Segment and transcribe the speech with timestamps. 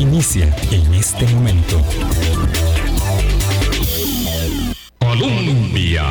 [0.00, 1.78] inicia en este momento.
[4.98, 6.04] Colombia.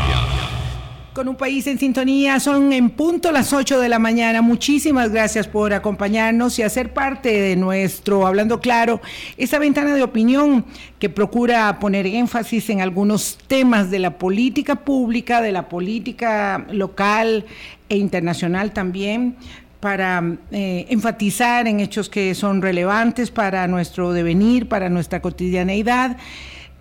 [1.14, 4.44] Con un país en sintonía, son en punto las 8 de la mañana.
[4.44, 9.02] Muchísimas gracias por acompañarnos y hacer parte de nuestro Hablando Claro,
[9.36, 10.66] esta ventana de opinión
[11.00, 17.46] que procura poner énfasis en algunos temas de la política pública, de la política local
[17.90, 19.36] e internacional también,
[19.80, 26.18] para eh, enfatizar en hechos que son relevantes para nuestro devenir, para nuestra cotidianeidad.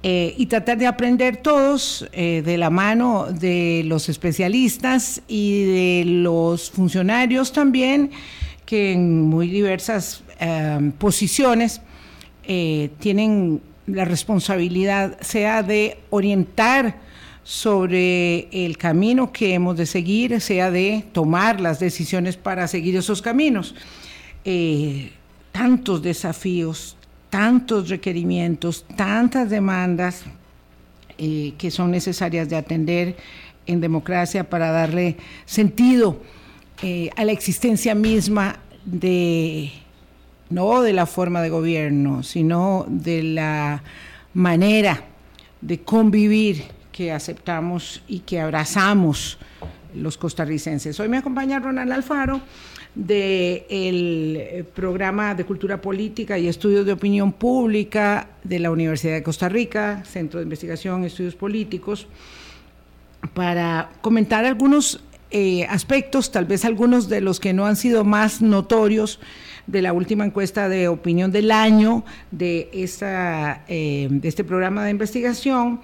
[0.04, 6.04] Eh, y tratar de aprender todos eh, de la mano de los especialistas y de
[6.06, 8.12] los funcionarios también,
[8.64, 10.22] que en muy diversas
[10.98, 11.80] posiciones
[12.46, 16.94] tienen la responsabilidad, sea de orientar
[17.48, 23.22] sobre el camino que hemos de seguir, sea de tomar las decisiones para seguir esos
[23.22, 23.74] caminos.
[24.44, 25.12] Eh,
[25.50, 26.94] tantos desafíos,
[27.30, 30.24] tantos requerimientos, tantas demandas
[31.16, 33.16] eh, que son necesarias de atender
[33.66, 36.20] en democracia para darle sentido
[36.82, 39.72] eh, a la existencia misma de
[40.50, 43.82] no de la forma de gobierno, sino de la
[44.34, 45.02] manera
[45.62, 49.38] de convivir que aceptamos y que abrazamos
[49.94, 50.98] los costarricenses.
[50.98, 52.40] Hoy me acompaña Ronald Alfaro
[52.92, 59.22] del eh, programa de Cultura Política y Estudios de Opinión Pública de la Universidad de
[59.22, 62.08] Costa Rica, Centro de Investigación y Estudios Políticos,
[63.32, 68.42] para comentar algunos eh, aspectos, tal vez algunos de los que no han sido más
[68.42, 69.20] notorios
[69.68, 74.90] de la última encuesta de opinión del año de, esta, eh, de este programa de
[74.90, 75.80] investigación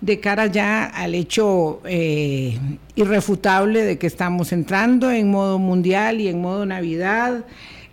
[0.00, 2.58] de cara ya al hecho eh,
[2.94, 7.44] irrefutable de que estamos entrando en modo mundial y en modo Navidad.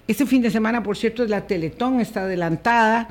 [0.08, 3.10] Este fin de semana, por cierto, la Teletón está adelantada.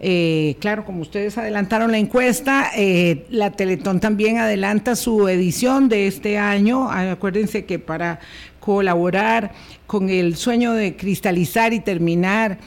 [0.00, 6.06] Eh, claro, como ustedes adelantaron la encuesta, eh, la Teletón también adelanta su edición de
[6.06, 6.90] este año.
[6.90, 8.20] Ah, acuérdense que para
[8.64, 9.52] colaborar
[9.86, 12.58] con el sueño de cristalizar y terminar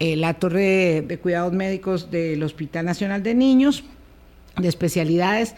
[0.00, 3.84] la torre de cuidados médicos del Hospital Nacional de Niños,
[4.56, 5.54] de especialidades.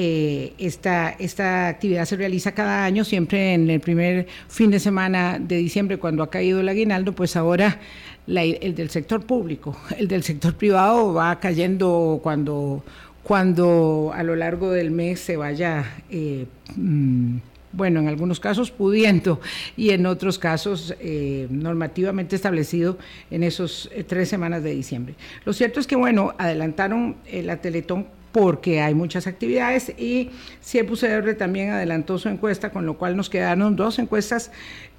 [0.00, 5.40] Eh, esta, esta actividad se realiza cada año, siempre en el primer fin de semana
[5.40, 7.80] de diciembre, cuando ha caído el aguinaldo, pues ahora
[8.28, 12.84] el del sector público, el del sector privado va cayendo cuando,
[13.24, 17.38] cuando a lo largo del mes se vaya, eh, mm,
[17.72, 19.40] bueno, en algunos casos pudiendo
[19.76, 22.98] y en otros casos eh, normativamente establecido
[23.30, 25.14] en esos tres semanas de diciembre.
[25.44, 30.30] Lo cierto es que, bueno, adelantaron la Teletón porque hay muchas actividades y
[30.62, 34.50] CIEPUCR también adelantó su encuesta, con lo cual nos quedaron dos encuestas,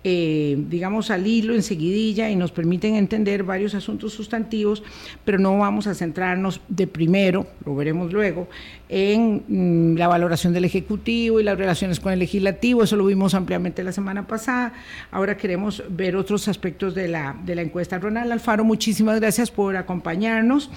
[0.04, 4.82] eh, digamos, al hilo, en seguidilla, y nos permiten entender varios asuntos sustantivos,
[5.26, 8.48] pero no vamos a centrarnos de primero, lo veremos luego,
[8.88, 13.34] en mm, la valoración del Ejecutivo y las relaciones con el Legislativo, eso lo vimos
[13.34, 14.74] ampliamente la semana pasada,
[15.12, 18.00] ahora queremos ver otros aspectos de la, de la encuesta.
[18.00, 20.72] Ronald Alfaro, muchísimas gracias por acompañarnos.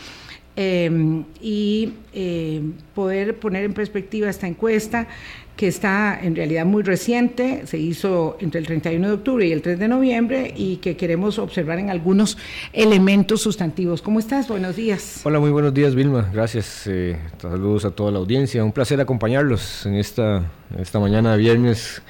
[0.54, 5.08] Em, y em, poder poner en perspectiva esta encuesta
[5.56, 9.62] que está en realidad muy reciente, se hizo entre el 31 de octubre y el
[9.62, 12.36] 3 de noviembre y que queremos observar en algunos
[12.74, 14.02] elementos sustantivos.
[14.02, 14.48] ¿Cómo estás?
[14.48, 15.22] Buenos días.
[15.24, 16.86] Hola, muy buenos días Vilma, gracias.
[16.86, 22.02] Eh, saludos a toda la audiencia, un placer acompañarlos en esta, esta mañana de viernes.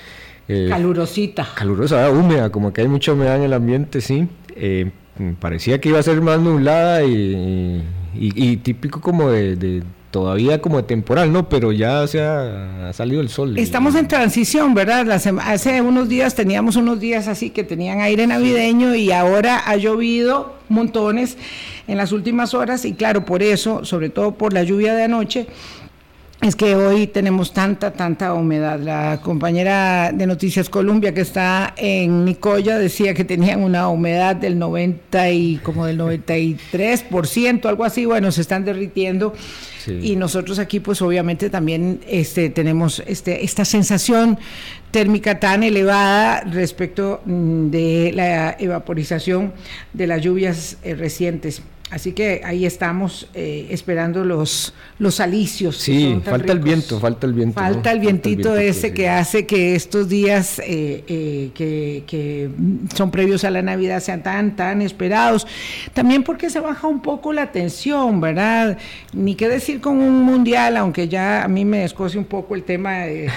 [0.49, 1.47] Eh, Calurosita.
[1.55, 4.27] Calurosa, húmeda, como que hay mucha humedad en el ambiente, sí.
[4.57, 4.91] Eh,
[5.41, 11.33] parecía que iba a ser más nublada y típico como de, todavía como de temporal,
[11.33, 11.49] ¿no?
[11.49, 13.59] Pero ya se ha, salido el sol.
[13.59, 15.11] Estamos en transición, ¿verdad?
[15.11, 20.55] hace unos días teníamos unos días así que tenían aire navideño y ahora ha llovido
[20.69, 21.39] montones
[21.89, 25.47] en las últimas horas y claro, por eso, sobre todo por la lluvia de anoche,
[26.43, 28.81] es que hoy tenemos tanta, tanta humedad.
[28.81, 34.59] La compañera de Noticias Colombia que está en Nicoya decía que tenían una humedad del
[34.59, 38.07] 90 y como del 93%, algo así.
[38.07, 39.33] Bueno, se están derritiendo.
[40.01, 44.39] Y nosotros aquí, pues obviamente también este, tenemos este, esta sensación
[44.91, 49.53] térmica tan elevada respecto mm, de la evaporización
[49.93, 51.63] de las lluvias eh, recientes.
[51.93, 55.77] Así que ahí estamos eh, esperando los, los alicios.
[55.77, 57.61] Sí, falta el viento, falta el viento.
[57.61, 62.49] Falta el vientito ese que hace que estos días eh, eh, que, que,
[62.95, 65.47] son previos a la Navidad sean tan, tan esperados.
[65.93, 68.79] También porque se baja un poco la tensión, ¿verdad?
[69.13, 72.63] Ni qué decir con un mundial, aunque ya a mí me descoce un poco el
[72.63, 73.29] tema de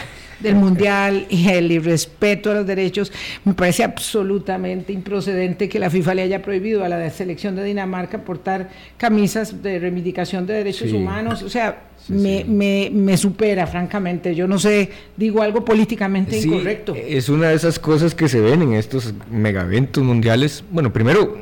[0.46, 3.12] del Mundial y el irrespeto a los derechos,
[3.44, 8.20] me parece absolutamente improcedente que la FIFA le haya prohibido a la selección de Dinamarca
[8.20, 11.44] portar camisas de reivindicación de derechos humanos.
[11.44, 14.36] O sea, me, Me, me, supera, francamente.
[14.36, 16.94] Yo no sé, digo algo políticamente incorrecto.
[16.96, 20.64] Es una de esas cosas que se ven en estos megaventos mundiales.
[20.72, 21.36] Bueno, primero,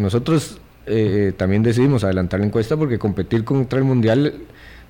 [0.00, 4.34] nosotros eh, también decidimos adelantar la encuesta porque competir contra el mundial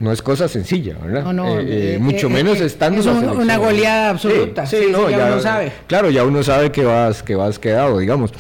[0.01, 1.25] no es cosa sencilla, ¿verdad?
[1.25, 4.67] No, no, eh, eh, mucho menos estando es una goleada absoluta.
[4.67, 5.73] Sí, no, ya, uno sabe.
[5.87, 8.33] Claro, ya uno sabe que vas, que vas quedado, digamos.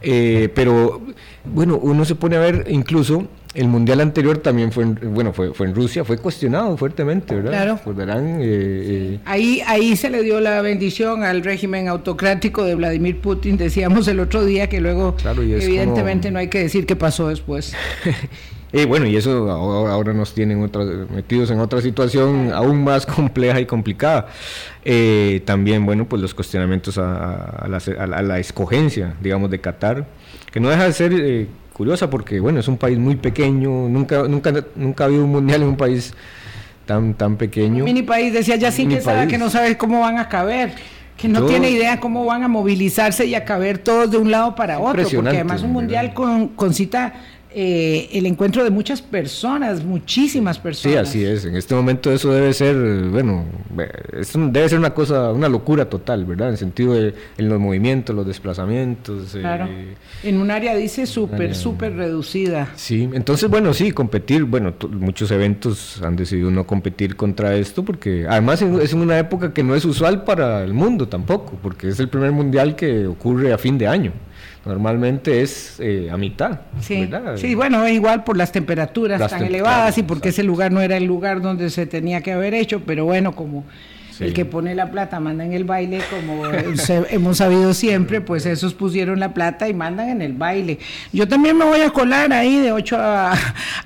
[0.00, 1.02] pero
[1.44, 5.54] bueno, uno se pone a ver incluso el mundial anterior también fue en, bueno fue,
[5.54, 10.10] fue en Rusia fue cuestionado fuertemente verdad claro pues verán eh, eh, ahí ahí se
[10.10, 14.80] le dio la bendición al régimen autocrático de Vladimir Putin decíamos el otro día que
[14.80, 17.74] luego evidentemente no hay que decir qué pasó después
[18.74, 20.70] y bueno y eso ahora, nos tienen
[21.14, 24.26] metidos en otra situación aún más compleja y complicada.
[24.84, 30.06] Eh, también bueno pues los cuestionamientos a, la, a, la, escogencia digamos de Qatar
[30.52, 34.52] que no deja de ser curiosa porque, bueno, es un país muy pequeño, nunca, nunca,
[34.74, 36.14] nunca ha habido un mundial en un país
[36.86, 37.78] tan, tan pequeño.
[37.78, 40.72] Un mini país, decía ya sí que sabe que no sabe cómo van a caber
[41.16, 44.56] que no tiene idea cómo van a movilizarse y a caber todos de un lado
[44.56, 47.14] para otro, porque además un mundial con, con cita
[47.56, 51.08] eh, el encuentro de muchas personas, muchísimas personas.
[51.08, 51.44] Sí, así es.
[51.44, 52.74] En este momento eso debe ser,
[53.10, 53.44] bueno,
[54.50, 56.50] debe ser una cosa, una locura total, ¿verdad?
[56.50, 59.36] En sentido de en los movimientos, los desplazamientos.
[59.36, 59.68] Eh, claro.
[60.24, 62.70] en un área, dice, súper, súper reducida.
[62.74, 68.26] Sí, entonces, bueno, sí, competir, bueno, muchos eventos han decidido no competir contra esto, porque
[68.28, 72.08] además es una época que no es usual para el mundo tampoco, porque es el
[72.08, 74.12] primer mundial que ocurre a fin de año
[74.64, 76.60] normalmente es eh, a mitad.
[76.80, 80.96] Sí, sí, bueno, igual por las temperaturas tan elevadas y porque ese lugar no era
[80.96, 83.64] el lugar donde se tenía que haber hecho, pero bueno, como
[84.20, 86.44] el que pone la plata manda en el baile, como
[87.10, 90.78] hemos sabido siempre, pues esos pusieron la plata y mandan en el baile.
[91.12, 93.32] Yo también me voy a colar ahí de 8 a,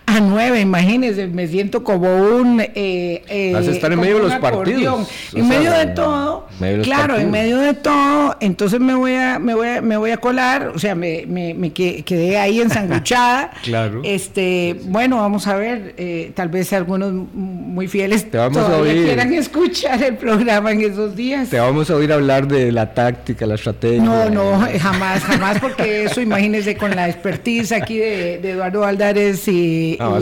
[0.07, 2.61] a 9, imagínense, me siento como un...
[2.61, 5.09] Eh, eh, Vas a estar en medio de los partidos.
[5.35, 6.49] En medio de todo,
[6.83, 10.17] claro, en medio de todo, entonces me voy a, me voy a, me voy a
[10.19, 13.51] colar, o sea, me, me, me quedé ahí ensanguchada.
[13.63, 14.03] claro.
[14.05, 20.17] Este, bueno, vamos a ver, eh, tal vez algunos muy fieles todavía quieran escuchar el
[20.19, 21.49] programa en esos días.
[21.49, 24.03] Te vamos a oír hablar de la táctica, la estrategia.
[24.03, 29.97] No, no, jamás, jamás, porque eso, imagínese, con la expertise aquí de, Eduardo Aldares y,
[30.01, 30.21] ah,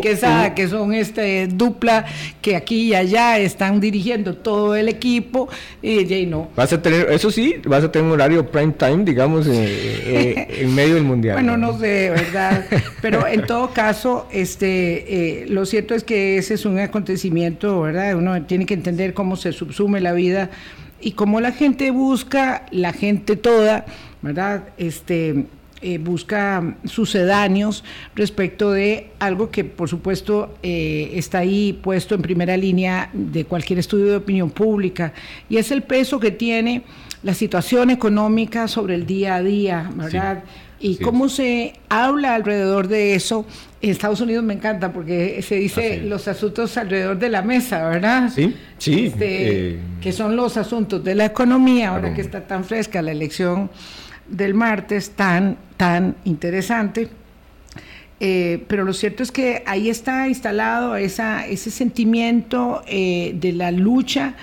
[0.00, 2.04] Quesada, que son este dupla
[2.40, 5.48] que aquí y allá están dirigiendo todo el equipo,
[5.82, 6.48] y, no.
[6.56, 10.46] Vas a tener, eso sí, vas a tener un horario prime time, digamos, eh, eh,
[10.60, 11.36] en medio del mundial.
[11.36, 12.64] Bueno, no sé, ¿verdad?
[13.00, 18.16] Pero en todo caso, este, eh, lo cierto es que ese es un acontecimiento, ¿verdad?
[18.16, 20.50] Uno tiene que entender cómo se subsume la vida
[21.00, 23.84] y cómo la gente busca, la gente toda,
[24.22, 24.64] ¿verdad?
[24.78, 25.46] Este,
[25.80, 27.82] eh, busca sucedáneos
[28.14, 33.80] respecto de algo que por supuesto eh, está ahí puesto en primera línea de cualquier
[33.80, 35.12] estudio de opinión pública
[35.48, 36.82] y es el peso que tiene
[37.24, 40.44] la situación económica sobre el día a día, ¿verdad?
[40.82, 43.46] y cómo se habla alrededor de eso.
[43.82, 48.30] En Estados Unidos me encanta porque se dice los asuntos alrededor de la mesa, ¿verdad?
[48.32, 49.06] Sí, sí.
[49.06, 53.10] Este, eh, que son los asuntos de la economía, ahora que está tan fresca la
[53.10, 53.70] elección
[54.28, 57.08] del martes, tan, tan interesante.
[58.20, 63.72] Eh, pero lo cierto es que ahí está instalado esa, ese sentimiento eh, de la
[63.72, 64.34] lucha,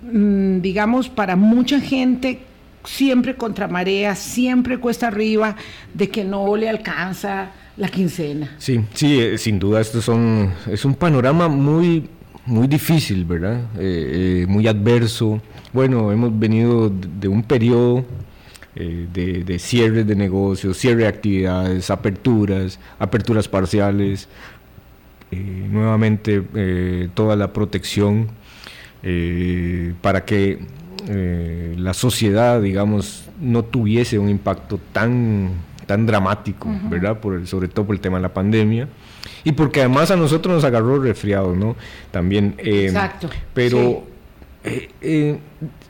[0.00, 2.38] mm, digamos, para mucha gente
[2.84, 5.56] siempre contra marea, siempre cuesta arriba,
[5.92, 8.54] de que no le alcanza la quincena.
[8.58, 12.06] Sí, sí, eh, sin duda esto son, es un panorama muy,
[12.44, 13.58] muy difícil, ¿verdad?
[13.78, 15.40] Eh, eh, muy adverso.
[15.72, 18.04] Bueno, hemos venido de un periodo
[18.74, 24.28] de, de, cierre de negocios, cierre de actividades, aperturas, aperturas parciales,
[25.30, 26.42] nuevamente
[27.14, 28.28] toda la protección
[30.00, 30.60] para que
[31.08, 35.50] eh, la sociedad, digamos, no tuviese un impacto tan,
[35.90, 37.18] tan dramático, ¿verdad?
[37.18, 38.86] Por sobre todo por el tema de la pandemia.
[39.42, 41.74] Y porque además a nosotros nos agarró resfriado, ¿no?
[42.12, 42.54] También.
[42.58, 43.28] Eh, Exacto.
[43.52, 44.04] Pero
[44.62, 44.88] eh,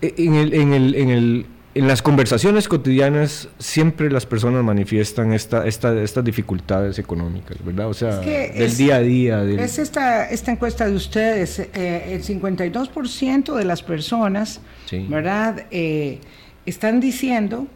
[0.00, 5.66] en el, en el, en el en las conversaciones cotidianas siempre las personas manifiestan esta,
[5.66, 7.88] esta, estas dificultades económicas, ¿verdad?
[7.88, 9.44] O sea, del día a día.
[9.44, 14.62] Es esta, esta encuesta de ustedes, eh, el 52% de las personas,
[15.08, 15.66] ¿verdad?
[15.70, 16.20] Eh,
[16.64, 17.66] están diciendo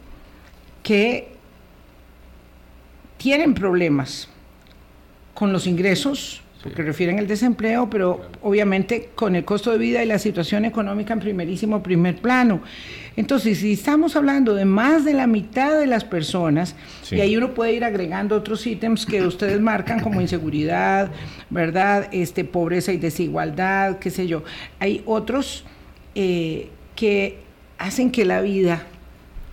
[0.83, 1.34] que
[3.17, 4.29] tienen problemas
[5.33, 10.07] con los ingresos porque refieren el desempleo, pero obviamente con el costo de vida y
[10.07, 12.59] la situación económica en primerísimo primer plano.
[13.15, 16.75] Entonces, si estamos hablando de más de la mitad de las personas,
[17.11, 21.11] y ahí uno puede ir agregando otros ítems que ustedes marcan como inseguridad,
[21.51, 22.09] ¿verdad?
[22.11, 24.43] Este, pobreza y desigualdad, qué sé yo.
[24.79, 25.65] Hay otros
[26.15, 27.37] eh, que
[27.77, 28.87] hacen que la vida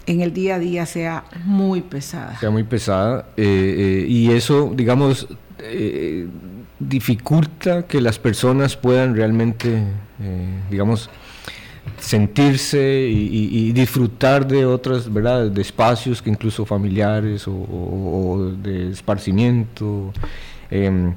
[0.07, 2.39] en el día a día sea muy pesada.
[2.39, 3.27] Sea muy pesada.
[3.37, 5.29] Eh, eh, y eso, digamos,
[6.79, 9.85] dificulta que las personas puedan realmente,
[10.71, 11.09] digamos,
[11.99, 15.51] sentirse y, disfrutar de otras, ¿verdad?
[15.51, 20.13] De espacios que incluso familiares o, de esparcimiento.
[20.71, 21.15] Em,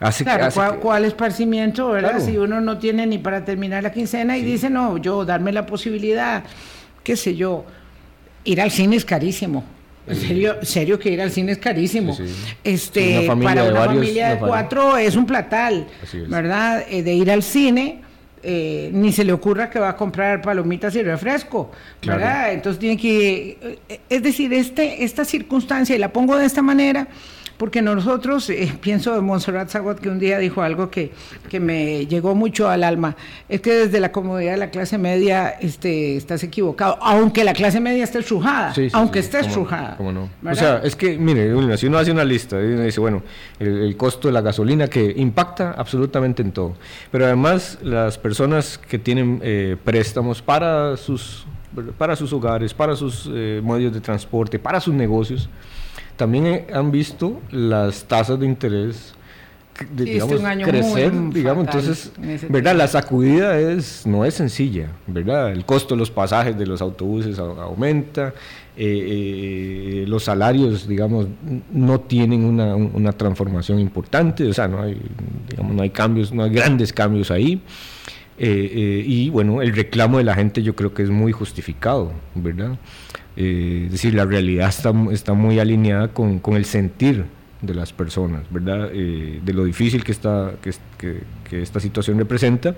[0.00, 2.20] hace, claro, ¿cuál, esparcimiento, verdad?
[2.20, 5.66] Si uno no tiene ni para terminar la quincena y dice, no, yo darme la
[5.66, 6.44] posibilidad,
[7.02, 7.64] qué sé yo,
[8.44, 9.64] ir al cine es carísimo.
[10.06, 12.16] En serio, serio que ir al cine es carísimo.
[12.62, 15.86] Este, para una familia de cuatro es un platal,
[16.28, 16.84] ¿verdad?
[16.90, 18.04] Eh, de ir al cine
[18.46, 21.70] eh, ni se le ocurra que va a comprar palomitas y refresco,
[22.04, 22.52] ¿verdad?
[22.52, 27.08] Entonces tiene que, eh, es decir, este, esta circunstancia, y la pongo de esta manera,
[27.56, 31.12] porque nosotros, eh, pienso de Montserrat Zagot, que un día dijo algo que,
[31.48, 33.16] que, me llegó mucho al alma,
[33.48, 37.80] es que desde la comodidad de la clase media este, estás equivocado, aunque la clase
[37.80, 39.96] media esté estrujada, aunque esté estrujada.
[40.00, 40.30] no?
[40.44, 43.22] O sea, es que, mire, si uno hace una lista, y uno dice, bueno,
[43.58, 46.74] el, costo de la gasolina que impacta absolutamente en todo,
[47.10, 51.46] pero además las personas que tienen eh, préstamos para sus
[51.98, 55.48] para sus hogares, para sus eh, medios de transporte, para sus negocios,
[56.16, 59.14] también han visto las tasas de interés
[59.90, 62.12] digamos, crecer, digamos, entonces,
[62.48, 62.76] ¿verdad?
[62.76, 65.52] La sacudida es, no es sencilla, ¿verdad?
[65.52, 68.32] El costo de los pasajes de los autobuses aumenta,
[68.76, 71.26] eh, eh, los salarios, digamos,
[71.72, 75.00] no tienen una, una, transformación importante, o sea, no hay,
[75.50, 77.60] digamos, no hay cambios, no hay grandes cambios ahí.
[78.36, 82.76] Eh, y bueno, el reclamo de la gente yo creo que es muy justificado, ¿verdad?
[83.36, 87.24] Eh, es decir, la realidad está, está muy alineada con, con, el sentir
[87.60, 88.90] de las personas, ¿verdad?
[88.92, 90.72] Eh, de lo difícil que, está, que,
[91.48, 92.76] que, esta situación representa.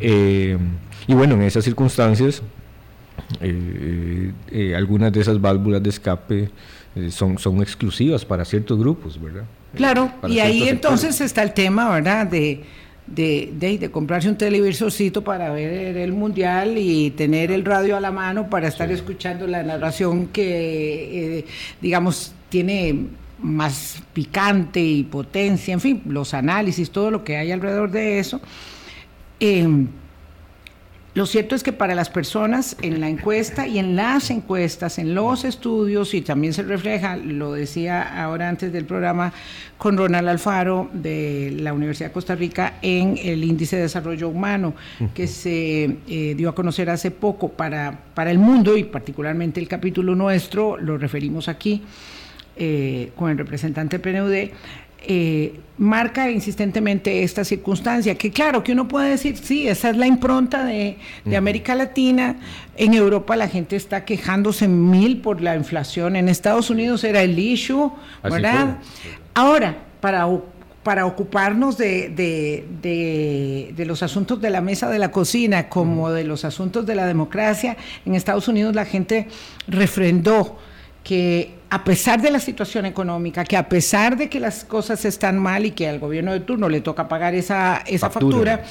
[0.00, 0.58] Eh,
[1.06, 2.42] y bueno, en esas circunstancias,
[4.76, 6.50] algunas de esas válvulas de escape
[7.10, 9.44] son, son exclusivas para ciertos grupos, ¿verdad?
[9.74, 12.26] Claro, y ahí entonces está el tema, ¿verdad?
[12.26, 12.64] De
[13.06, 18.10] de, de, comprarse un televisorcito para ver el mundial y tener el radio a la
[18.10, 21.44] mano para estar escuchando la narración que, eh,
[21.80, 23.06] digamos, tiene
[23.42, 28.40] más picante y potencia, en fin, los análisis, todo lo que hay alrededor de eso.
[29.38, 29.68] Eh,
[31.14, 35.14] lo cierto es que para las personas en la encuesta y en las encuestas, en
[35.14, 39.32] los estudios, y también se refleja, lo decía ahora antes del programa
[39.78, 44.74] con Ronald Alfaro de la Universidad de Costa Rica, en el índice de desarrollo humano
[45.14, 49.68] que se eh, dio a conocer hace poco para, para el mundo y particularmente el
[49.68, 51.82] capítulo nuestro, lo referimos aquí
[52.56, 54.50] eh, con el representante PNUD
[55.06, 60.06] eh, marca insistentemente esta circunstancia, que claro, que uno puede decir, sí, esa es la
[60.06, 60.96] impronta de,
[61.36, 62.36] América Latina,
[62.76, 67.38] en Europa la gente está quejándose mil por la inflación, en Estados Unidos era el
[67.38, 67.92] issue,
[68.22, 68.78] ¿verdad?
[69.34, 70.26] Ahora, para
[70.84, 72.10] para ocuparnos de,
[73.74, 77.06] de, los asuntos de la mesa de la cocina como de los asuntos de la
[77.06, 79.26] democracia, en Estados Unidos la gente
[79.66, 80.58] refrendó
[81.04, 85.38] que a pesar de la situación económica, que a pesar de que las cosas están
[85.38, 88.64] mal y que al gobierno de turno le toca pagar esa, esa factura,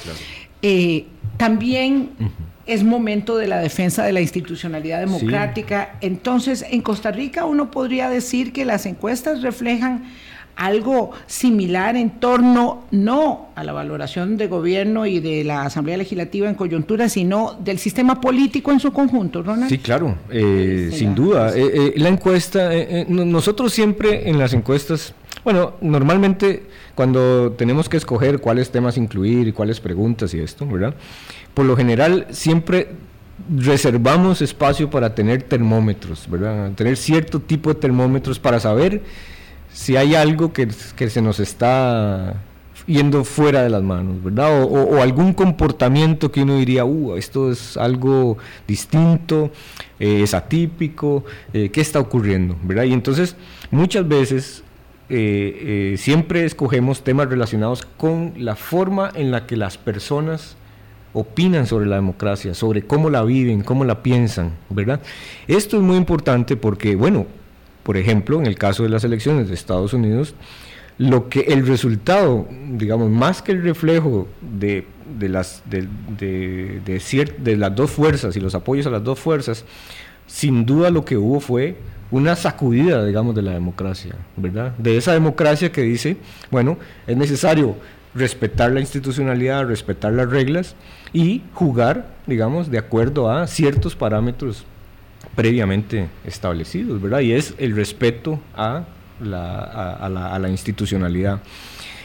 [0.60, 2.10] eh, también
[2.66, 5.96] es momento de la defensa de la institucionalidad democrática.
[6.00, 10.04] Entonces, en Costa Rica uno podría decir que las encuestas reflejan
[10.56, 16.48] algo similar en torno no a la valoración de gobierno y de la Asamblea Legislativa
[16.48, 19.68] en coyuntura, sino del sistema político en su conjunto, Ronald.
[19.68, 21.50] Sí, claro, eh, sin duda.
[21.56, 22.70] Eh, eh, la encuesta,
[23.08, 29.52] nosotros siempre en las encuestas, bueno, normalmente cuando tenemos que escoger cuáles temas incluir y
[29.52, 30.94] cuáles preguntas y esto, ¿verdad?
[31.52, 32.88] Por lo general siempre
[33.56, 36.72] reservamos espacio para tener termómetros, ¿verdad?
[36.72, 39.02] Tener cierto tipo de termómetros para saber
[39.74, 42.40] si hay algo que, se nos está
[42.86, 44.62] yendo fuera de las manos, ¿verdad?
[44.62, 48.38] O, algún comportamiento que uno diría, uh, esto es algo
[48.68, 49.50] distinto,
[49.98, 52.56] eh, es atípico, eh, ¿qué está ocurriendo?
[52.62, 52.84] ¿verdad?
[52.84, 53.34] Y entonces
[53.72, 54.62] muchas veces
[55.08, 60.56] eh, siempre escogemos temas relacionados con la forma en la que las personas
[61.12, 65.00] opinan sobre la democracia, sobre cómo la viven, cómo la piensan, ¿verdad?
[65.48, 67.26] Esto es muy importante porque, bueno,
[67.84, 70.34] por ejemplo, en el caso de las elecciones de Estados Unidos,
[70.98, 74.86] lo que el resultado, digamos, más que el reflejo de,
[75.20, 75.86] las, de,
[76.18, 79.64] de las dos fuerzas y los apoyos a las dos fuerzas,
[80.26, 81.76] sin duda lo que hubo fue
[82.10, 84.72] una sacudida, digamos, de la democracia, ¿verdad?
[84.78, 86.16] De esa democracia que dice,
[86.50, 87.76] bueno, es necesario
[88.14, 90.76] respetar la institucionalidad, respetar las reglas
[91.12, 94.64] y jugar, digamos, de acuerdo a ciertos parámetros
[95.34, 97.20] previamente establecidos, ¿verdad?
[97.20, 98.84] Y es el respeto a
[99.20, 99.58] la,
[99.94, 101.40] a, la, institucionalidad.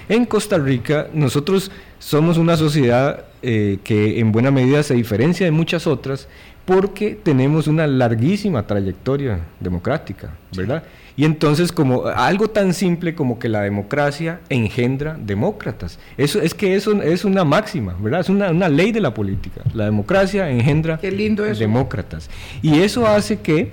[0.07, 5.51] En Costa Rica nosotros somos una sociedad eh, que en buena medida se diferencia de
[5.51, 6.27] muchas otras
[6.69, 10.83] porque tenemos una larguísima trayectoria democrática, ¿verdad?
[11.17, 15.97] Y entonces como algo tan simple como que la democracia engendra demócratas.
[16.15, 18.19] Eso es que eso es una máxima, ¿verdad?
[18.19, 19.61] Es una, ley de la política.
[19.73, 22.29] La democracia engendra demócratas.
[22.61, 23.71] Y eso hace que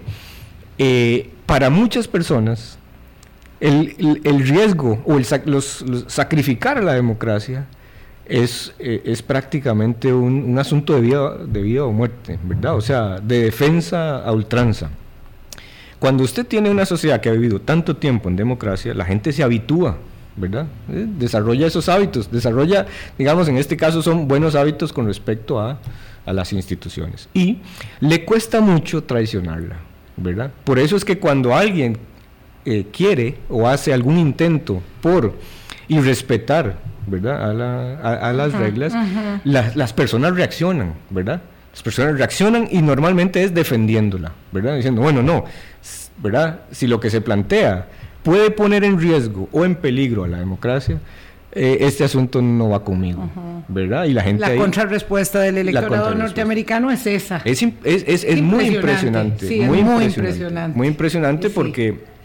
[0.79, 2.79] eh, para muchas personas
[3.61, 3.95] el,
[4.49, 7.67] riesgo o el, los, sacrificar a la democracia
[8.28, 12.76] es, eh, es prácticamente un, un, asunto de vida, de vida o muerte, ¿verdad?
[12.76, 14.90] O sea, de defensa a ultranza.
[15.99, 19.42] Cuando usted tiene una sociedad que ha vivido tanto tiempo en democracia, la gente se
[19.42, 19.97] habitúa,
[20.37, 20.66] ¿verdad?
[20.90, 25.78] Eh, desarrolla esos hábitos, desarrolla, digamos, en este caso son buenos hábitos con respecto a,
[26.26, 27.28] las instituciones.
[27.35, 27.59] Y
[28.00, 29.76] le cuesta mucho traicionarla,
[30.16, 30.50] ¿verdad?
[30.64, 31.99] Por eso es que cuando alguien
[32.64, 35.35] eh, quiere o hace algún intento por
[35.87, 38.01] irrespetar, ¿verdad?
[38.03, 38.93] A, las reglas,
[39.45, 41.41] las personas reaccionan, ¿verdad?
[41.73, 44.77] Las personas reaccionan y normalmente es defendiéndola, ¿verdad?
[44.77, 45.45] Diciendo, bueno, no,
[46.23, 46.61] ¿verdad?
[46.71, 47.87] Si lo que se plantea
[48.23, 50.99] puede poner en riesgo o en peligro a la democracia,
[51.53, 53.31] eh, este asunto no va conmigo,
[53.69, 54.05] ¿verdad?
[54.05, 54.41] Y la gente...
[54.41, 57.41] La contrarrespuesta del electorado norteamericano es esa.
[57.45, 59.47] Es, es, muy impresionante.
[59.67, 62.15] muy, impresionante, Muy impresionante porque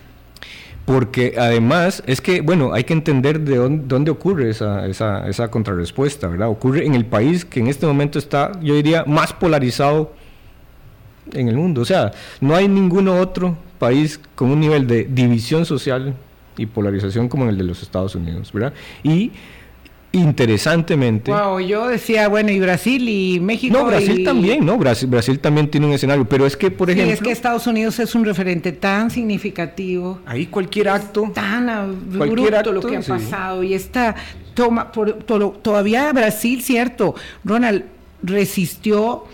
[0.91, 6.27] porque además es que, bueno, hay que entender de dónde, ocurre esa, esa, esa, contrarrespuesta,
[6.27, 6.49] ¿verdad?
[6.49, 10.13] Ocurre en el país que en este momento está, yo diría, más polarizado
[11.31, 11.81] en el mundo.
[11.81, 16.13] O sea, no hay ningún otro país con un nivel de división social
[16.57, 18.73] y polarización como el de los Estados Unidos, ¿verdad?
[19.01, 19.31] Y
[20.11, 21.31] interesantemente.
[21.31, 23.77] Wow, yo decía, bueno, y Brasil y México.
[23.77, 24.77] No, Brasil también, ¿no?
[24.77, 27.13] Brasil, Brasil también tiene un escenario, pero es que, por sí, ejemplo.
[27.13, 30.19] es que Estados Unidos es un referente tan significativo.
[30.25, 31.31] Ahí cualquier acto.
[31.33, 33.63] Tan abrupto lo que ha pasado.
[33.63, 34.15] Y esta
[34.53, 37.83] toma, por, todavía Brasil, cierto, Ronald
[38.23, 39.25] resistió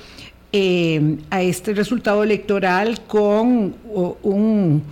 [0.53, 3.75] eh, a este resultado electoral con
[4.23, 4.83] un,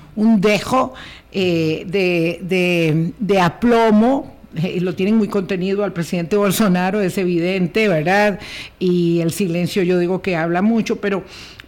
[0.42, 0.94] dejo
[1.32, 4.35] eh, de, de, aplomo.
[4.56, 8.40] Eh, lo tienen muy contenido al presidente Bolsonaro, es evidente, ¿verdad?
[8.80, 11.24] Y el silencio yo digo que habla mucho, pero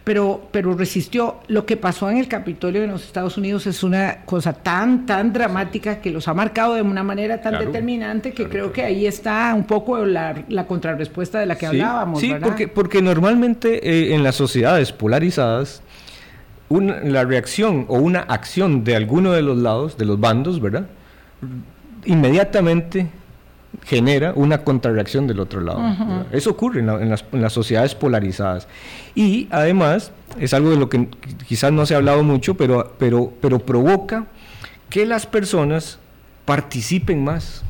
[0.08, 1.40] pero, pero resistió.
[1.48, 5.34] Lo que pasó en el Capitolio de los Estados Unidos es una cosa tan, tan
[5.34, 9.52] dramática que los ha marcado de una manera tan determinante que creo que ahí está
[9.54, 12.20] un poco la, la contrarrespuesta de la que hablábamos.
[12.20, 15.82] Sí, porque, porque normalmente eh, en las sociedades polarizadas,
[16.70, 20.86] la reacción o una acción de alguno de los lados, de los bandos, ¿verdad?
[22.04, 23.08] Inmediatamente
[23.84, 26.26] genera una contrarreacción del otro lado.
[26.32, 28.68] Eso ocurre en, las, sociedades polarizadas.
[29.14, 31.08] Y además, es algo de lo que
[31.46, 34.26] quizás no se ha hablado mucho, pero, pero, pero provoca
[34.90, 35.98] que las personas
[36.44, 37.62] participen más.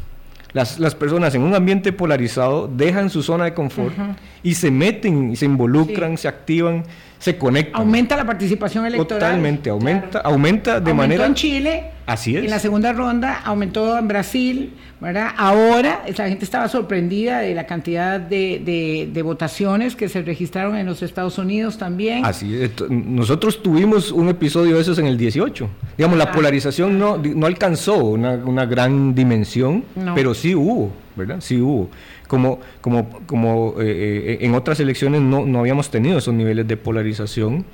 [0.53, 3.95] Las, las, personas en un ambiente polarizado dejan su zona de confort
[4.43, 6.85] y se meten, y se involucran, se activan,
[7.19, 7.81] se conectan.
[7.81, 9.21] Aumenta la participación electoral.
[9.21, 11.27] Totalmente, aumenta, aumenta de manera...
[11.27, 12.45] en Chile, así es.
[12.45, 15.31] en la segunda ronda, aumentó en Brasil, ¿verdad?
[15.37, 20.87] Ahora la gente estaba sorprendida de la cantidad de, de, votaciones que se registraron en
[20.87, 22.25] los Estados Unidos también.
[22.25, 22.71] Así es.
[22.89, 25.69] Nosotros tuvimos un episodio de esos en el 18.
[25.97, 26.33] Digamos, la ah.
[26.33, 31.41] polarización no, no alcanzó una, una gran dimensión, pero sí hubo, ¿verdad?
[31.41, 31.91] Sí hubo.
[32.27, 36.77] Como, como, como eh, eh, en otras elecciones no, no habíamos tenido esos niveles de
[36.79, 37.67] polarización.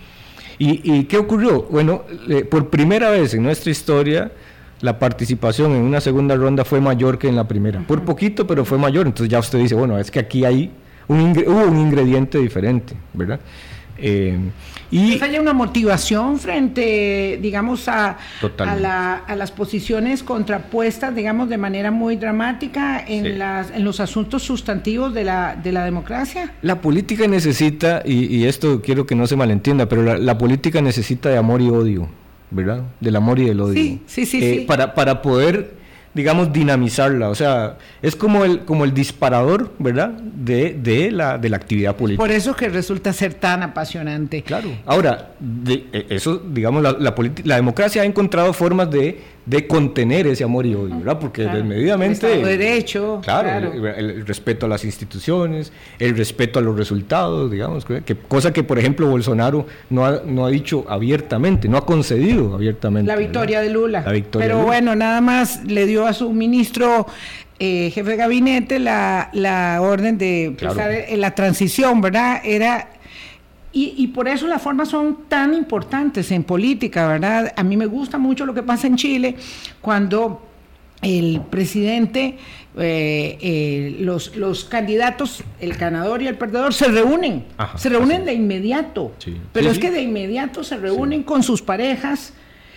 [0.58, 1.62] ¿Y, y qué ocurrió?
[1.62, 4.32] Bueno, eh, por primera vez en nuestra historia,
[4.80, 7.80] la participación en una segunda ronda fue mayor que en la primera.
[7.86, 9.06] Por poquito, pero fue mayor.
[9.06, 10.70] Entonces ya usted dice, bueno, es que aquí hay
[11.08, 13.40] un hubo un ingrediente diferente, ¿verdad?
[13.98, 14.38] Eh,
[14.90, 18.18] y hay una motivación frente, digamos, a,
[18.58, 25.12] a, las posiciones contrapuestas, digamos, de manera muy dramática en, las, en los asuntos sustantivos
[25.14, 26.52] de la, de la democracia.
[26.62, 31.38] La política necesita, y, esto quiero que no se malentienda, pero la política necesita de
[31.38, 32.08] amor y odio.
[32.54, 32.82] ¿verdad?
[33.00, 33.74] Del amor y del odio.
[33.74, 34.38] Sí, sí, sí.
[34.42, 35.74] Eh, para, para poder,
[36.14, 37.28] digamos, dinamizarla.
[37.28, 40.10] O sea, es como el, como el disparador, ¿verdad?
[40.10, 42.22] De, de, la, de la actividad política.
[42.22, 44.42] Por eso que resulta ser tan apasionante.
[44.42, 44.70] Claro.
[44.86, 50.26] Ahora, de, e, eso, digamos, la, la, la democracia ha encontrado formas de de contener
[50.26, 51.18] ese amor y odio, ¿verdad?
[51.18, 51.58] Porque Claro.
[51.58, 52.32] desmedidamente...
[52.32, 53.94] El Derecho, Claro, claro.
[53.98, 58.62] El, el respeto a las instituciones, el respeto a los resultados, digamos, que, cosa que,
[58.62, 63.06] por ejemplo, Bolsonaro no ha, no ha dicho abiertamente, no ha concedido abiertamente.
[63.08, 63.28] La ¿verdad?
[63.28, 64.02] victoria de Lula.
[64.06, 64.66] La victoria Pero de Lula.
[64.76, 67.06] bueno, nada más le dio a su ministro
[67.58, 70.80] eh, jefe de gabinete la, la orden de Claro.
[71.16, 72.40] la transición, ¿verdad?
[72.44, 72.88] Era
[73.74, 77.52] y, y por eso las formas son tan importantes en política, ¿verdad?
[77.56, 79.36] A mí me gusta mucho lo que pasa en Chile
[79.80, 80.46] cuando
[81.02, 82.38] el presidente,
[82.78, 88.18] eh, eh, los, los candidatos, el ganador y el perdedor, se reúnen, Ajá, se reúnen
[88.22, 89.36] así de inmediato, Sí.
[89.52, 89.80] pero Sí, es sí.
[89.82, 92.32] que de inmediato se reúnen con sus parejas.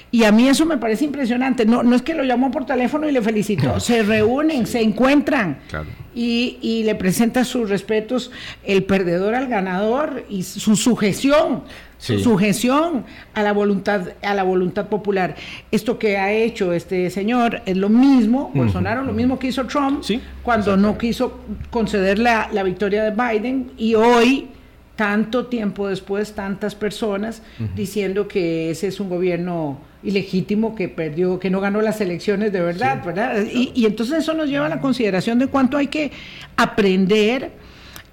[0.09, 1.65] Y a mí eso me parece impresionante.
[1.65, 3.79] No, no es que lo llamó por teléfono y le felicitó.
[3.79, 5.87] Se reúnen, se encuentran Claro.
[6.15, 8.31] y, y le presenta sus respetos
[8.63, 11.63] el perdedor al ganador y su sujeción,
[11.97, 15.35] su sujeción a la voluntad a la voluntad popular.
[15.71, 20.03] Esto que ha hecho este señor es lo mismo, Bolsonaro, lo mismo que hizo Trump
[20.03, 24.47] Sí, cuando no quiso conceder la, la victoria de Biden y hoy
[24.95, 27.41] tanto tiempo después, tantas personas
[27.75, 32.61] diciendo que ese es un gobierno ilegítimo que perdió, que no ganó las elecciones de
[32.61, 33.43] verdad, ¿verdad?
[33.51, 36.11] Y, y entonces eso nos lleva a la consideración de cuánto hay que
[36.55, 37.51] aprender,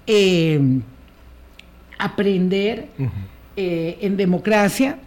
[0.07, 0.59] eh,
[1.97, 2.87] aprender
[3.55, 4.97] eh, en democracia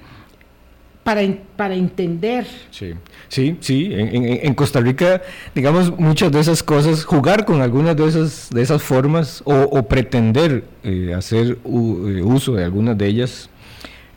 [1.05, 1.23] para,
[1.57, 2.47] para entender.
[2.71, 2.93] Sí,
[3.29, 3.89] sí, sí.
[3.93, 5.23] En, en- en Costa Rica,
[5.55, 9.83] digamos, muchas de esas cosas, jugar con algunas de esas, de esas formas o, o
[9.89, 13.49] pretender eh, hacer u- uso de algunas de ellas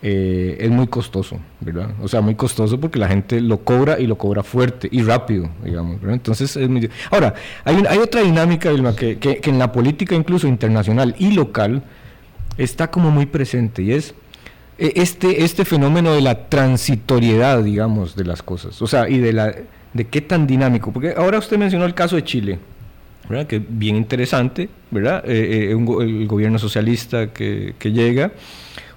[0.04, 1.90] eh, es muy costoso, ¿verdad?
[2.02, 5.48] O sea, muy costoso porque la gente lo cobra y lo cobra fuerte y rápido,
[5.62, 6.14] digamos, ¿verdad?
[6.14, 6.90] Entonces, es muy...
[7.08, 7.34] Ahora,
[7.64, 11.84] hay, hay otra dinámica, Vilma, que, en la política incluso internacional y local
[12.58, 14.14] está como muy presente y es
[14.76, 19.32] eh, este, este fenómeno de la transitoriedad, digamos, de las cosas, o sea, y de
[19.32, 19.54] la
[19.92, 22.58] de qué tan dinámico, porque ahora usted mencionó el caso de Chile,
[23.28, 23.46] ¿verdad?
[23.46, 25.22] Que bien interesante, ¿verdad?
[25.26, 28.32] Eh, eh, el gobierno socialista que llega,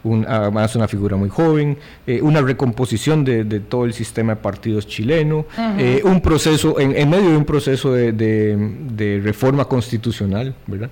[0.05, 4.41] un- además una figura muy joven, eh, una recomposición de, de todo el sistema de
[4.41, 5.45] partidos chileno,
[5.77, 8.55] eh, un proceso, en, en medio de un proceso de, de-
[8.91, 10.89] de reforma constitucional, ¿verdad?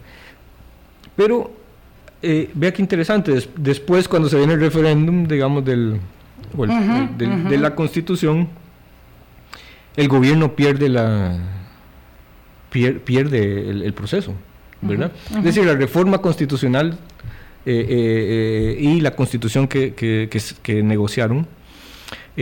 [1.15, 1.51] Pero
[2.21, 5.99] eh, vea qué interesante, des- después cuando se viene el referéndum, digamos, del,
[7.25, 8.47] el- de la constitución,
[9.95, 11.37] el gobierno pierde la
[12.71, 14.33] pier- pierde el, el proceso,
[14.81, 15.11] ¿verdad?
[15.37, 16.97] Es decir, la reforma constitucional
[17.65, 21.47] eh, eh, eh, y la constitución que, que- que s- que negociaron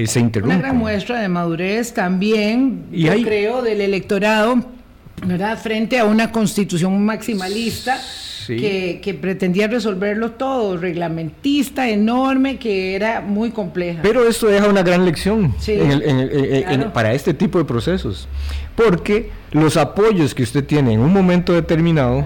[0.06, 0.56] se interrumpe.
[0.56, 4.64] Una gran muestra de madurez también, Y yo hay- creo, del electorado,
[5.26, 5.60] ¿verdad?
[5.62, 8.56] Frente a una constitución maximalista Sí.
[8.58, 14.00] que, que pretendía resolverlo todo, reglamentista, enorme, que era muy compleja.
[14.02, 16.36] Pero esto deja una gran lección Sí, en el- en el-
[16.68, 18.28] en- para este tipo de procesos.
[18.76, 22.26] Porque los apoyos que usted tiene en un momento determinado,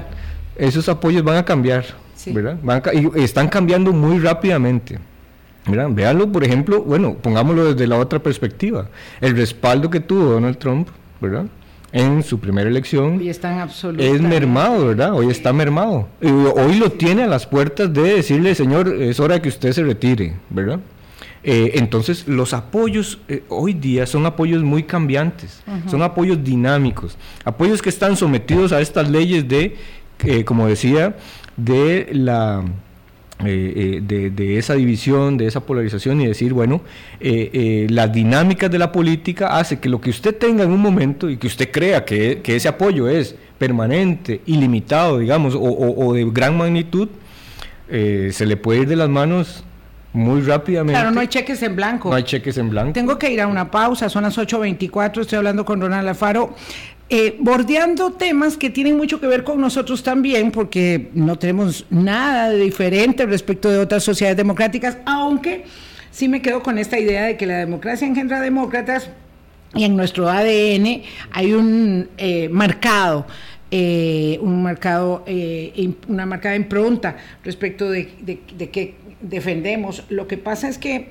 [0.56, 1.84] esos apoyos van a cambiar,
[2.26, 2.34] Sí.
[3.16, 5.00] y están cambiando muy rápidamente.
[5.68, 5.88] ¿verdad?
[5.92, 8.88] Véanlo, por ejemplo, bueno, pongámoslo desde la otra perspectiva.
[9.22, 11.46] El respaldo que tuvo Donald Trump, ¿verdad?
[11.92, 15.14] En su primera elección están es mermado, ¿verdad?
[15.14, 16.10] Hoy está mermado.
[16.22, 20.34] Hoy lo tiene a las puertas de decirle, señor, es hora que usted se retire,
[20.50, 20.80] ¿verdad?
[21.48, 27.84] Eh, entonces, los apoyos eh, hoy día son apoyos muy cambiantes, son apoyos dinámicos, apoyos
[27.84, 29.78] que están sometidos a estas leyes de,
[30.24, 31.16] eh, como decía,
[31.58, 32.64] de la...
[33.46, 36.82] eh, eh, de, de esa división, de esa polarización y decir, bueno,
[37.20, 40.80] eh, eh, las dinámicas de la política hace que lo que usted tenga en un
[40.82, 46.06] momento y que usted crea que, que ese apoyo es permanente, ilimitado, digamos, o, o-
[46.08, 47.10] o de gran magnitud,
[47.90, 49.64] se le puede ir de las manos
[50.12, 50.94] muy rápidamente.
[50.94, 52.10] Claro, no hay cheques en blanco.
[52.10, 52.94] No hay cheques en blanco.
[52.94, 56.56] Tengo que ir a una pausa, son las 8.24, estoy hablando con Ronald Alfaro,
[57.10, 62.50] eh, bordeando temas que tienen mucho que ver con nosotros también, porque no tenemos nada
[62.50, 65.66] de diferente respecto de otras sociedades democráticas, aunque
[66.12, 69.10] sí me quedo con esta idea de que la democracia engendra demócratas
[69.76, 73.26] y en nuestro ADN hay un eh, marcado.
[73.72, 80.04] eh, un marcado, eh, una marcada impronta respecto de, de, de que defendemos.
[80.10, 81.10] Lo que pasa es que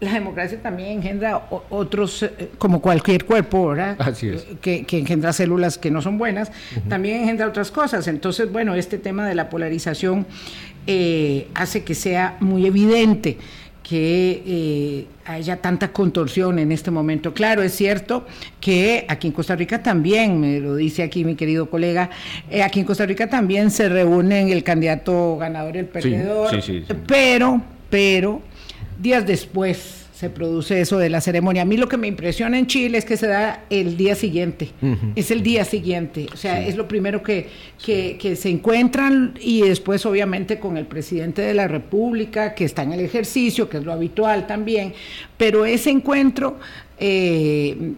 [0.00, 3.96] la democracia también engendra otros, eh, como cualquier cuerpo, ¿verdad?
[3.98, 4.46] Así es.
[4.60, 6.52] Que, que engendra células que no son buenas,
[6.88, 8.06] también engendra otras cosas.
[8.08, 10.26] Entonces, bueno, este tema de la polarización
[10.86, 13.38] eh, hace que sea muy evidente
[13.84, 17.34] que eh, haya tanta contorsión en este momento.
[17.34, 18.26] Claro, es cierto
[18.58, 22.10] que aquí en Costa Rica también, me lo dice aquí mi querido colega,
[22.50, 26.62] eh, aquí en Costa Rica también se reúnen el candidato ganador y el perdedor, sí,
[26.62, 26.94] sí, sí.
[27.06, 28.40] pero, pero,
[28.98, 31.62] días después se produce eso de la ceremonia.
[31.62, 34.70] A mí lo que me impresiona en Chile es que se da el día siguiente,
[35.16, 37.48] es el día siguiente, o sea, es lo primero que,
[37.84, 42.84] que, que, se encuentran y después obviamente con el presidente de la República, que está
[42.84, 44.94] en el ejercicio, que es lo habitual también,
[45.44, 46.56] pero ese encuentro
[46.98, 47.92] eh,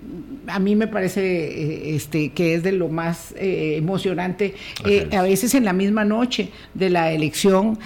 [0.48, 4.56] a mí me parece eh, este, que es de lo más eh, emocionante.
[4.84, 7.78] Eh, a veces en la misma noche de la elección,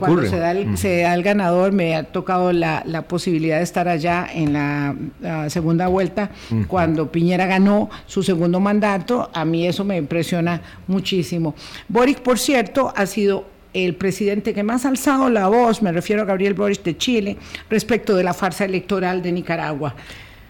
[0.00, 3.62] cuando se da, el, se da, el, ganador, me ha tocado la, la posibilidad de
[3.62, 6.32] estar allá en la, la segunda vuelta,
[6.66, 9.30] cuando Piñera ganó su segundo mandato.
[9.34, 11.54] A mí eso me impresiona muchísimo.
[11.88, 16.22] Boric, por cierto, ha sido el presidente que más ha alzado la voz, me refiero
[16.22, 17.36] a Gabriel Boric de Chile,
[17.68, 19.94] respecto de la farsa electoral de Nicaragua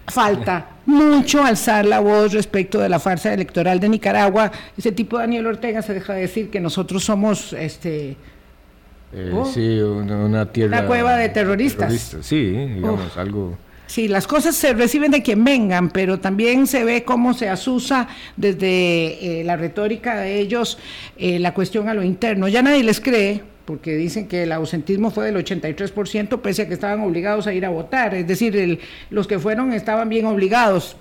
[0.09, 4.53] falta mucho alzar la voz respecto de la farsa electoral de Nicaragua.
[4.77, 8.17] Ese tipo Daniel Ortega se deja de decir que nosotros somos este
[9.13, 12.19] eh, oh, sí, una, tierra una cueva de terroristas.
[12.21, 17.05] Sí, digamos algo Sí, las cosas se reciben de quien vengan, pero también se ve
[17.05, 20.79] cómo se asusa desde eh, la retórica de ellos
[21.17, 22.49] eh, la cuestión a lo interno.
[22.49, 26.75] Ya nadie les cree, porque dicen que el ausentismo fue del 83%, pese a que
[26.75, 28.15] estaban obligados a ir a votar.
[28.15, 30.97] Es decir, los que fueron estaban bien obligados.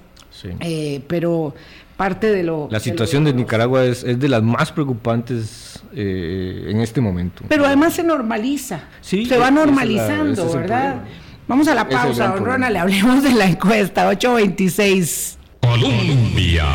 [0.60, 1.56] Eh, pero
[1.96, 2.68] parte de lo...
[2.70, 7.46] La situación de, Nicaragua es, de las más preocupantes eh, en este momento.
[7.48, 11.04] Pero además se normaliza, se va normalizando, ¿verdad?
[11.48, 15.38] Vamos a la pausa, don Ronald, le hablemos de la encuesta, 826.
[15.62, 16.66] Colombia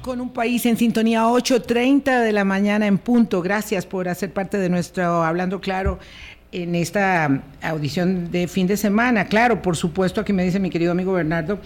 [0.00, 3.42] con un país en sintonía 8.30 de la mañana en punto.
[3.42, 5.98] Gracias por hacer parte de nuestro Hablando Claro
[6.52, 9.26] en esta audición de fin de semana.
[9.26, 11.60] Claro, por supuesto, aquí me dice mi querido amigo Bernardo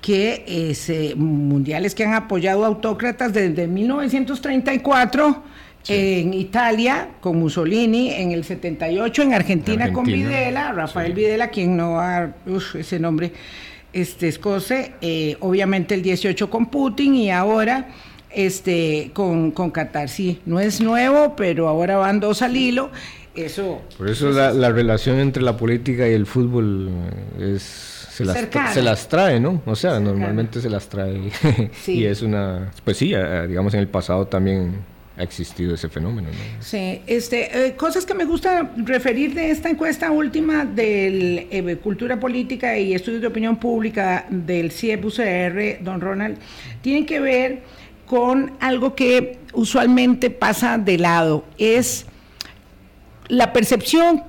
[0.00, 5.42] que es, eh, mundiales que han apoyado autócratas desde 1934
[5.88, 12.00] en Italia con Mussolini, en el 78 en Argentina, con Videla, Rafael Videla, quien no
[12.00, 12.34] ha,
[12.74, 13.32] ese nombre
[13.92, 17.88] este, Escoce, eh, obviamente el 18 con Putin y ahora
[18.30, 20.08] este, con, con Qatar.
[20.08, 22.90] Sí, no es nuevo, pero ahora van dos al hilo.
[23.34, 26.90] Eso, Por eso la, la, relación entre la política y el fútbol
[27.38, 29.62] es, se, las, se las trae, ¿no?
[29.64, 31.30] O sea, normalmente se las trae.
[31.86, 33.14] y es una, pues sí,
[33.46, 36.28] digamos en el pasado también ha existido ese fenómeno.
[36.60, 42.20] Sí, este, eh, cosas que me gusta referir de esta encuesta última del eh, Cultura
[42.20, 46.38] Política y Estudios de Opinión Pública del CIEP-UCR, don Ronald,
[46.80, 47.62] tienen que ver
[48.06, 52.06] con algo que usualmente pasa de lado, es
[53.28, 54.22] la percepción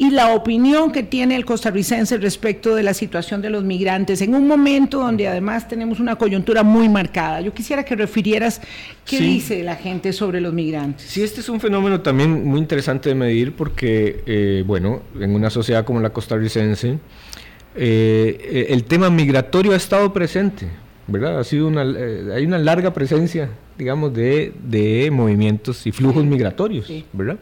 [0.00, 4.34] y la opinión que tiene el costarricense respecto de la situación de los migrantes en
[4.34, 7.42] un momento donde además tenemos una coyuntura muy marcada.
[7.42, 8.62] Yo quisiera que refirieras
[9.04, 11.06] qué dice la gente sobre los migrantes.
[11.06, 15.50] Sí, este es un fenómeno también muy interesante de medir porque, eh, bueno, en una
[15.50, 16.98] sociedad como la costarricense,
[17.76, 20.66] eh, el tema migratorio ha estado presente,
[21.08, 21.38] ¿verdad?
[21.38, 26.90] Ha sido una, eh, hay una larga presencia, digamos, de, de movimientos y flujos migratorios,
[27.12, 27.36] ¿verdad?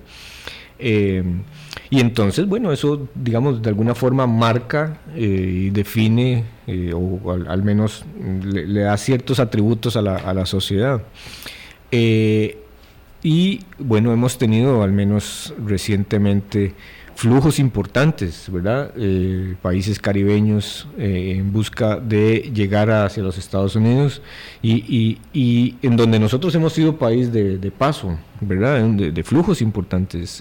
[1.91, 7.63] Y entonces, bueno, eso, digamos, de alguna forma marca eh, y define, eh, o al,
[7.63, 8.05] menos
[8.45, 11.03] le, da ciertos atributos a la, a la sociedad.
[11.91, 12.59] Eh,
[13.23, 16.75] y bueno, hemos tenido, al menos recientemente,
[17.15, 18.93] flujos importantes, ¿verdad?
[19.61, 24.23] países caribeños en busca de llegar hacia los Estados Unidos
[24.63, 28.85] y, y, en donde nosotros hemos sido país de, paso, ¿verdad?
[28.91, 30.41] De, de flujos importantes.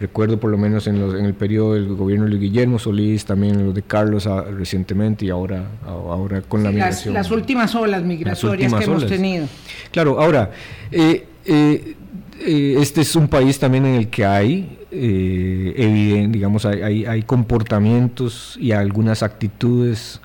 [0.00, 3.64] Recuerdo por lo menos en, los, en el periodo del gobierno de Guillermo Solís, también
[3.64, 7.14] los de Carlos ah, recientemente y ahora, ahora con la migración.
[7.14, 9.46] Las, últimas olas migratorias que hemos tenido.
[9.92, 10.50] Claro, ahora,
[10.90, 11.94] eh, eh,
[12.40, 18.56] eh, este es un país también en el que hay, evidente, digamos, hay, hay, comportamientos
[18.60, 20.20] y algunas actitudes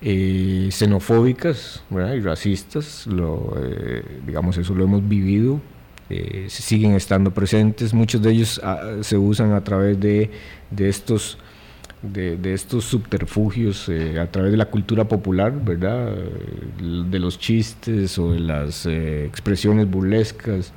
[0.00, 3.56] xenofóbicas y racistas, lo,
[4.24, 5.60] digamos, eso lo hemos vivido
[6.10, 10.30] eh, siguen estando presentes, muchos de ellos ah, se usan a través de,
[10.70, 11.38] de estos
[12.02, 16.14] de, estos subterfugios eh, a través de la cultura popular, ¿verdad?
[17.10, 20.72] De los chistes o de las eh, expresiones burlescas.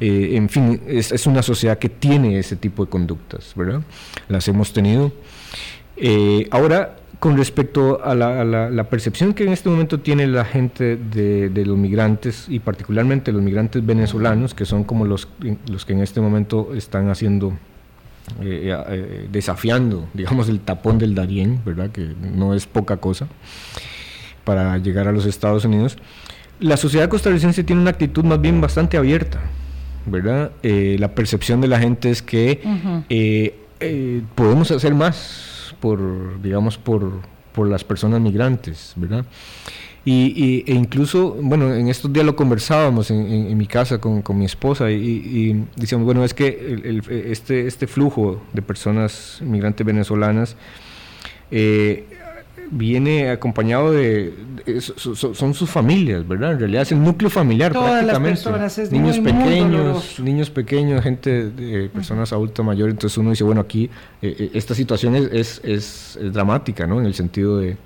[0.00, 3.80] en fin, es, es, una sociedad que tiene ese tipo de conductas, ¿verdad?
[4.28, 5.12] Las hemos tenido.
[6.50, 11.76] ahora, con respecto a la, percepción que en este momento tiene la gente de, los
[11.76, 15.28] migrantes y particularmente los migrantes venezolanos, que son como los,
[15.68, 17.54] los que en este momento están haciendo,
[18.42, 21.90] eh, eh, desafiando, digamos, el tapón del Darién, ¿verdad?
[21.90, 23.28] que no es poca cosa,
[24.44, 25.96] para llegar a los Estados Unidos,
[26.60, 29.40] la sociedad costarricense tiene una actitud más bien bastante abierta,
[30.06, 30.52] ¿verdad?
[30.62, 32.60] Eh, la percepción de la gente es que
[34.34, 37.10] podemos hacer más por digamos, por,
[37.52, 39.24] por las personas migrantes, ¿verdad?
[40.08, 44.44] Y, e incluso, bueno, en estos días lo conversábamos en, mi casa con, con mi
[44.44, 50.56] esposa y, decíamos, bueno, es que este, este flujo de personas migrantes venezolanas
[51.50, 52.04] eh,
[52.70, 54.34] viene acompañado de,
[54.80, 56.52] son sus familias, ¿verdad?
[56.52, 58.42] En realidad es el núcleo familiar prácticamente.
[58.90, 63.90] niños pequeños, niños pequeños, gente de personas adultas mayores, entonces uno dice, bueno, aquí
[64.22, 67.00] eh, eh, esta situación es, es, es, dramática, ¿no?
[67.00, 67.76] En el sentido de,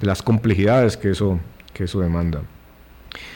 [0.00, 1.38] de las complejidades que eso,
[1.72, 2.42] que eso demanda.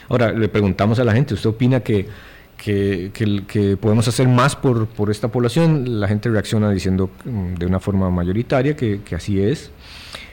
[0.09, 2.09] Ahora, le preguntamos a la gente, ¿usted opina que,
[2.57, 3.11] que,
[3.47, 6.01] que, podemos hacer más por, por, esta población?
[6.01, 9.71] La gente reacciona diciendo mm, de una forma mayoritaria que, que así es.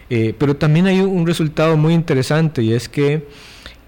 [0.10, 3.28] Eh, pero también hay un resultado muy interesante y es que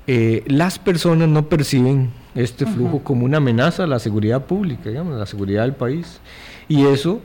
[0.07, 5.15] eh, las personas no perciben este flujo como una amenaza a la seguridad pública, digamos,
[5.15, 6.19] a la seguridad del país.
[6.67, 7.21] Y eso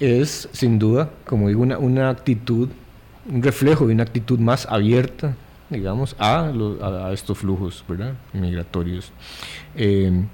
[0.00, 2.68] es, sin duda, como digo, una, una actitud
[3.30, 5.34] un reflejo de una actitud más abierta,
[5.70, 8.14] digamos, a, a, estos flujos ¿verdad?
[8.32, 9.12] migratorios.
[9.76, 10.24] Eh,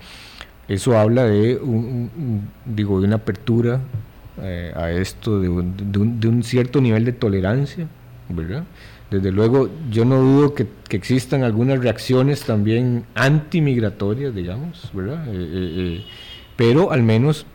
[0.68, 3.80] eso habla de, un, digo, de una apertura
[4.38, 5.74] eh, a esto, de un,
[6.20, 7.86] de, un, cierto nivel de tolerancia,
[8.28, 8.64] ¿verdad?
[9.10, 15.24] Desde luego, yo no dudo que, existan algunas reacciones también antimigratorias, digamos, ¿verdad?
[15.28, 16.04] Eh,
[16.56, 17.46] pero al menos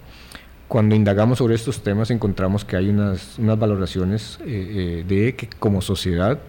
[0.68, 5.48] cuando indagamos sobre estos temas encontramos que hay unas, unas valoraciones eh, eh, de que
[5.60, 6.40] como sociedad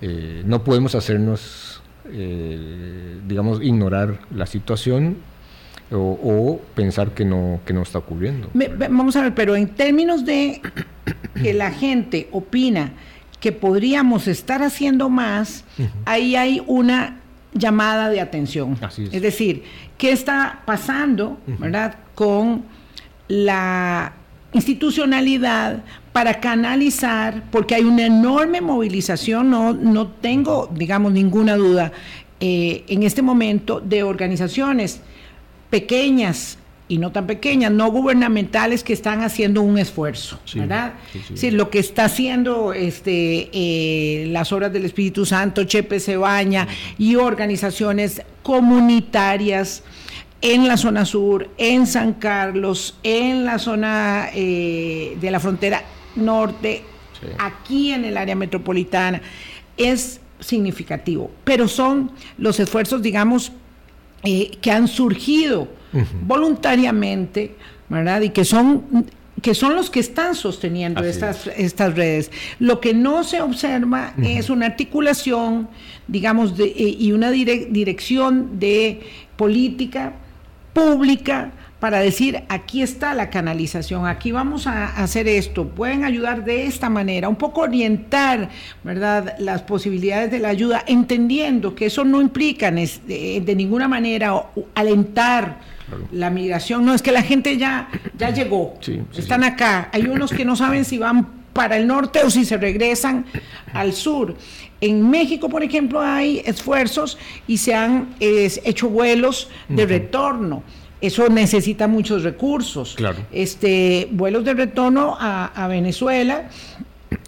[0.00, 1.82] eh, no podemos hacernos,
[3.28, 5.18] digamos, ignorar la situación
[5.92, 8.50] o, pensar que no, que no está ocurriendo.
[8.90, 10.60] vamos a ver, pero en términos de
[11.42, 12.92] que la gente opina
[13.40, 15.64] que podríamos estar haciendo más,
[16.04, 17.20] ahí hay una
[17.54, 18.78] llamada de atención.
[18.82, 18.98] es.
[18.98, 19.22] es.
[19.22, 19.64] decir,
[19.96, 22.64] ¿qué está pasando, verdad, con
[23.28, 24.12] la
[24.52, 31.92] institucionalidad para canalizar, porque hay una enorme movilización, no, no tengo, digamos, ninguna duda,
[32.40, 35.00] eh, en este momento de organizaciones
[35.70, 36.58] pequeñas
[36.90, 40.94] y no tan pequeñas, no gubernamentales que están haciendo un esfuerzo, ¿verdad?
[41.34, 46.66] Sí, lo que está haciendo este, eh, las obras del Espíritu Santo, Chepe Cebaña
[46.98, 49.84] y organizaciones comunitarias
[50.42, 55.84] en la zona sur, en San Carlos, en la zona eh, de la frontera
[56.16, 56.82] norte,
[57.38, 59.22] aquí en el área metropolitana,
[59.76, 61.30] es significativo.
[61.44, 63.52] Pero son los esfuerzos, digamos,
[64.24, 65.68] eh, que han surgido
[66.24, 67.56] voluntariamente,
[67.88, 68.20] ¿verdad?
[68.20, 69.06] Y que son
[69.42, 72.30] que son los que están sosteniendo estas, estas redes.
[72.58, 75.68] Lo que no se observa es una articulación,
[76.06, 79.00] digamos, de, eh, y una dirección de
[79.36, 80.12] política
[80.72, 86.66] pública para decir, aquí está la canalización, aquí vamos a hacer esto, pueden ayudar de
[86.66, 88.50] esta manera, un poco orientar,
[88.84, 95.58] ¿verdad?, las posibilidades de la ayuda, entendiendo que eso no implica de, ninguna manera alentar
[96.12, 98.74] la migración, no es que la gente ya, ya llegó,
[99.16, 102.58] están acá, hay unos que no saben si van para el norte o si se
[102.58, 103.24] regresan
[103.72, 104.36] al sur.
[104.80, 110.62] En México, por ejemplo, hay esfuerzos y se han hecho vuelos de retorno.
[111.00, 112.94] Eso necesita muchos recursos.
[112.94, 113.18] Claro.
[113.32, 116.48] Este, vuelos de retorno a, Venezuela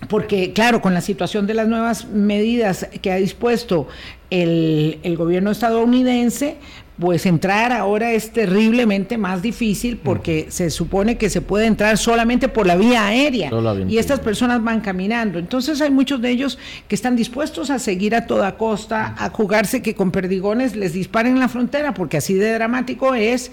[0.08, 3.88] porque claro, con la situación de las nuevas medidas que ha dispuesto
[4.30, 6.56] el, el, gobierno estadounidense,
[7.02, 12.48] pues entrar ahora es terriblemente más difícil porque se supone que se puede entrar solamente
[12.48, 13.50] por la vía aérea
[13.88, 15.40] y estas personas van caminando.
[15.40, 19.82] Entonces hay muchos de ellos que están dispuestos a seguir a toda costa, a jugarse
[19.82, 23.50] que con perdigones les disparen en la frontera, porque así de dramático es,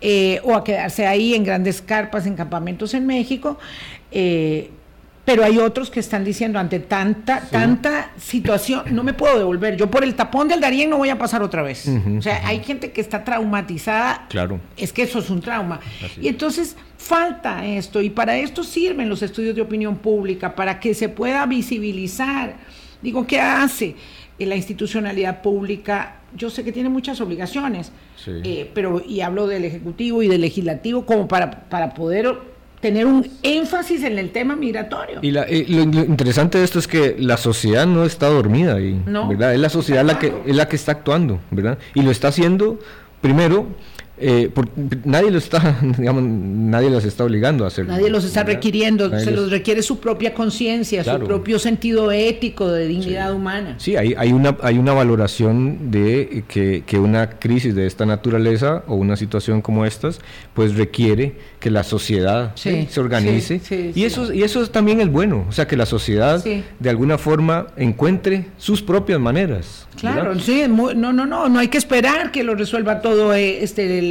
[0.00, 3.58] eh, o a quedarse ahí en grandes carpas, en campamentos en México.
[4.12, 4.70] Eh,
[5.26, 9.76] pero hay otros que están diciendo ante tanta tanta situación no me puedo devolver.
[9.76, 11.86] Yo por el tapón del Darién no voy a pasar otra vez.
[12.16, 14.26] O sea hay gente que está traumatizada.
[14.30, 14.60] Claro.
[14.76, 15.80] Es que eso es un trauma.
[16.18, 18.00] Y entonces falta esto.
[18.00, 22.54] Y para esto sirven los estudios de opinión pública para que se pueda visibilizar.
[23.02, 23.96] Digo qué hace
[24.38, 27.90] la institucionalidad pública yo sé que tiene muchas obligaciones
[28.26, 32.36] eh, pero y hablo del ejecutivo y del legislativo como para para poder
[32.80, 35.20] tener un énfasis en el tema migratorio.
[35.22, 39.54] Y, lo, interesante de esto es que la sociedad no está dormida ¿verdad?
[39.54, 41.78] Es la sociedad la que, es la que está actuando, ¿verdad?
[41.94, 42.78] Y lo está haciendo,
[43.20, 43.66] primero,
[44.18, 44.50] eh,
[45.04, 47.92] nadie lo está, digamos, nadie los está obligando a hacerlo.
[47.92, 49.50] Nadie los está requiriendo, se los...
[49.50, 53.74] requiere su propia conciencia, su propio sentido ético de dignidad humana.
[53.78, 58.84] Sí, hay, hay, una, hay una valoración de que, que, una crisis de esta naturaleza
[58.86, 60.20] o una situación como estas,
[60.54, 63.60] pues requiere que la sociedad se organice.
[63.94, 67.66] y, eso, y eso también es bueno, o sea, que la sociedad de alguna forma
[67.76, 69.85] encuentre sus propias maneras.
[69.96, 74.02] Claro, sí, no, no, no, no hay que esperar que lo resuelva todo eh, este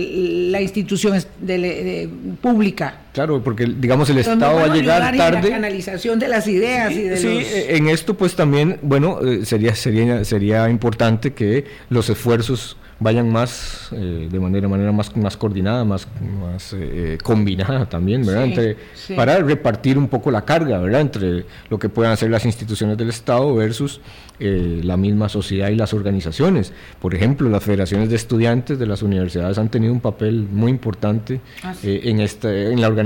[0.50, 2.10] la institución de,
[2.42, 3.05] pública.
[3.16, 5.42] Claro, porque digamos el Estado va a llegar tarde.
[5.44, 9.46] la canalización de las ideas y de sí, eh, en esto pues también, bueno, eh,
[9.46, 15.36] sería sería sería importante que los esfuerzos vayan más eh, de manera manera más más
[15.36, 16.08] coordinada más
[16.42, 18.76] más eh, combinada también verdad
[19.16, 23.10] para repartir un poco la carga verdad entre lo que puedan hacer las instituciones del
[23.10, 24.00] estado versus
[24.40, 26.74] eh, la misma sociedad y las organizaciones.
[27.00, 31.40] Por ejemplo las federaciones de estudiantes de las universidades han tenido un papel muy importante
[31.64, 33.05] ah, en esta en la organización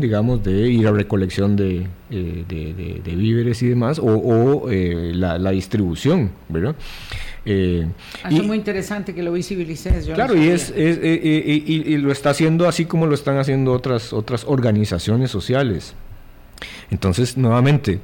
[0.00, 6.74] digamos de ir a recolección de, de, víveres y demás o, la, la distribución verdad
[7.48, 7.86] eh,
[8.28, 10.06] es muy interesante que lo visibilices.
[10.06, 14.12] claro, y, es, eh, eh, y, lo está haciendo así como lo están haciendo otras,
[14.12, 15.94] otras organizaciones sociales.
[16.90, 18.00] Entonces, nuevamente,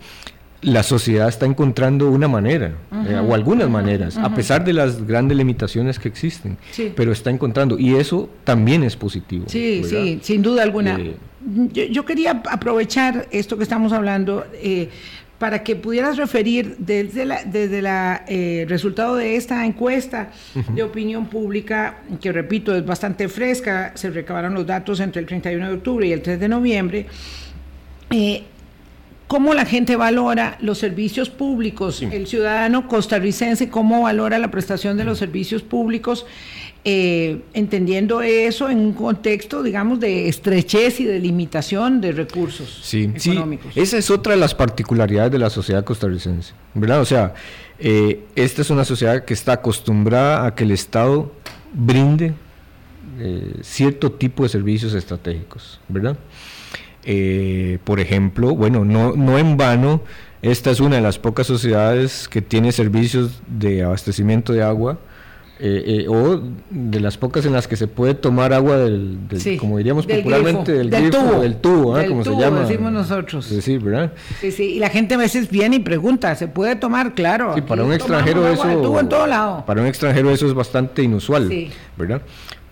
[0.62, 2.74] la sociedad está encontrando una manera,
[3.06, 6.56] eh, o algunas maneras, a pesar de las grandes limitaciones que existen,
[6.96, 9.44] pero está encontrando, y eso también es positivo.
[9.48, 10.98] Sí, sí, sin duda alguna.
[11.72, 14.44] yo, yo, quería aprovechar esto que estamos hablando
[15.42, 17.82] para que pudieras referir desde el desde
[18.28, 20.30] eh, resultado de esta encuesta
[20.72, 25.66] de opinión pública, que repito, es bastante fresca, se recabaron los datos entre el 31
[25.66, 27.06] de octubre y el 3 de noviembre,
[28.10, 28.44] eh,
[29.26, 35.04] cómo la gente valora los servicios públicos, el ciudadano costarricense, cómo valora la prestación de
[35.04, 36.26] los servicios públicos
[36.84, 43.08] eh, entendiendo eso en un contexto, digamos, de estrechez y de limitación de recursos sí,
[43.14, 43.72] económicos.
[43.72, 47.00] Sí, esa es otra de las particularidades de la sociedad costarricense, ¿verdad?
[47.00, 47.34] O sea,
[47.78, 51.32] eh, esta es una sociedad que está acostumbrada a que el Estado
[51.72, 52.34] brinde
[53.20, 56.16] eh, cierto tipo de servicios estratégicos, ¿verdad?
[57.84, 60.02] Por ejemplo, bueno, no, no en vano,
[60.42, 64.98] esta es una de las pocas sociedades que tiene servicios de abastecimiento de agua
[65.64, 69.18] eh, eh, o de las pocas en las que se puede tomar agua del,
[69.60, 72.04] como diríamos popularmente, del, tubo, del tubo, ¿ah?
[72.04, 72.62] como se llama.
[72.62, 73.46] decimos nosotros.
[73.46, 74.12] Sí, ¿verdad?
[74.40, 77.14] Sí, sí, y la gente a veces viene y pregunta, ¿se puede tomar?
[77.14, 77.54] Claro.
[77.54, 78.98] Sí, para un extranjero eso...
[78.98, 79.64] en todo lado.
[79.64, 81.48] Para un extranjero eso es bastante inusual,
[81.96, 82.22] ¿verdad?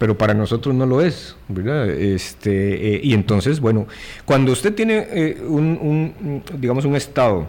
[0.00, 1.88] Pero para nosotros no lo es, ¿verdad?
[1.88, 3.86] Este, eh, y entonces, bueno,
[4.24, 7.46] cuando usted tiene un, un, digamos, un estado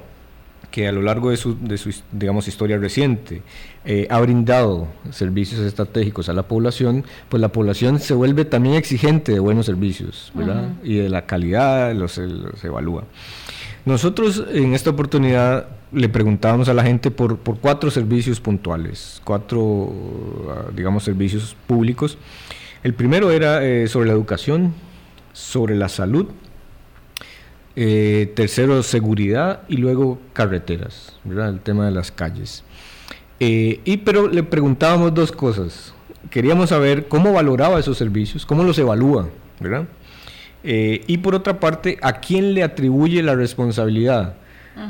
[0.72, 3.44] que a lo largo de su, de su digamos, historia reciente
[3.84, 9.34] eh, ha brindado servicios estratégicos a la población, pues la población se vuelve también exigente
[9.34, 10.70] de buenos servicios, ¿verdad?
[10.84, 13.04] Y de la calidad los, los, evalúa.
[13.86, 19.92] Nosotros en esta oportunidad le preguntábamos a la gente por, por cuatro servicios puntuales, cuatro,
[20.50, 22.18] ah, digamos, servicios públicos.
[22.84, 24.74] El primero era eh, sobre la educación,
[25.34, 26.28] sobre la salud,
[27.76, 31.50] eh, tercero, seguridad y luego carreteras, ¿verdad?
[31.50, 32.64] El tema de las calles.
[33.40, 35.94] Eh, y pero le preguntábamos dos cosas.
[36.30, 39.30] Queríamos saber cómo valoraba esos servicios, cómo los evalúa,
[39.60, 39.88] ¿verdad?
[40.64, 44.36] Eh, y por otra parte, ¿a quién le atribuye la responsabilidad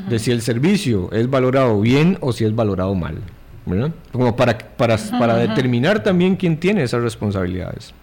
[0.08, 3.18] de si el servicio es valorado bien o si es valorado mal?
[3.64, 3.92] ¿verdad?
[4.10, 7.94] Como para, para, para determinar también quién tiene esas responsabilidades.